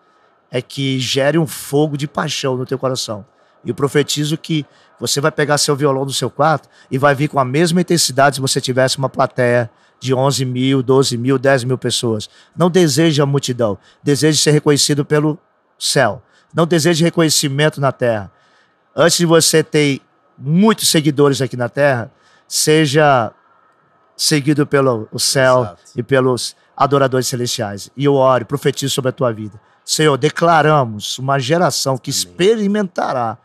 [0.50, 3.24] é que gere um fogo de paixão no teu coração.
[3.64, 4.66] E eu profetizo que
[4.98, 8.36] você vai pegar seu violão do seu quarto e vai vir com a mesma intensidade
[8.36, 12.28] se você tivesse uma plateia de 11 mil, 12 mil, 10 mil pessoas.
[12.56, 15.38] Não deseja a multidão, deseja ser reconhecido pelo
[15.78, 16.22] céu.
[16.54, 18.30] Não deseja reconhecimento na terra.
[18.94, 20.00] Antes de você ter
[20.36, 22.10] muitos seguidores aqui na terra,
[22.48, 23.32] seja
[24.16, 25.82] seguido pelo o céu Exato.
[25.96, 27.90] e pelos adoradores celestiais.
[27.96, 29.60] E eu oro, profetizo sobre a tua vida.
[29.84, 32.18] Senhor, declaramos uma geração que Amém.
[32.18, 33.38] experimentará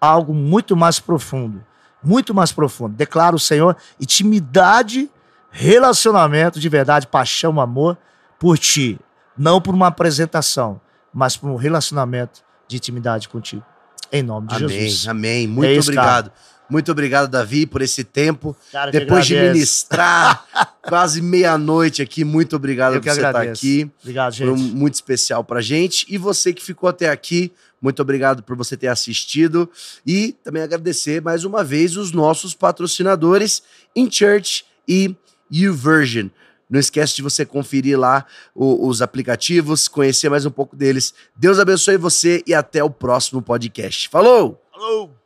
[0.00, 1.64] algo muito mais profundo,
[2.02, 2.94] muito mais profundo.
[2.94, 5.10] Declaro, Senhor, intimidade,
[5.50, 7.96] relacionamento de verdade, paixão, amor
[8.38, 8.98] por ti,
[9.36, 10.80] não por uma apresentação,
[11.12, 13.64] mas por um relacionamento de intimidade contigo.
[14.10, 15.08] Em nome de Amém, Jesus.
[15.08, 15.46] amém.
[15.46, 16.30] Muito É isso, obrigado.
[16.70, 18.56] Muito obrigado, Davi, por esse tempo.
[18.70, 20.46] Cara, Depois de ministrar
[20.82, 23.60] quase meia-noite aqui, muito obrigado por você estar agradeço.
[23.60, 23.90] aqui.
[24.00, 24.74] Obrigado, Foi um- gente.
[24.74, 26.06] muito especial pra gente.
[26.08, 29.68] E você que ficou até aqui, muito obrigado por você ter assistido.
[30.06, 33.62] E também agradecer mais uma vez os nossos patrocinadores
[33.94, 35.14] InChurch e
[35.50, 36.28] YouVersion.
[36.72, 41.12] Não esquece de você conferir lá o- os aplicativos, conhecer mais um pouco deles.
[41.36, 44.08] Deus abençoe você e até o próximo podcast.
[44.08, 44.58] Falou!
[44.72, 45.21] Falou!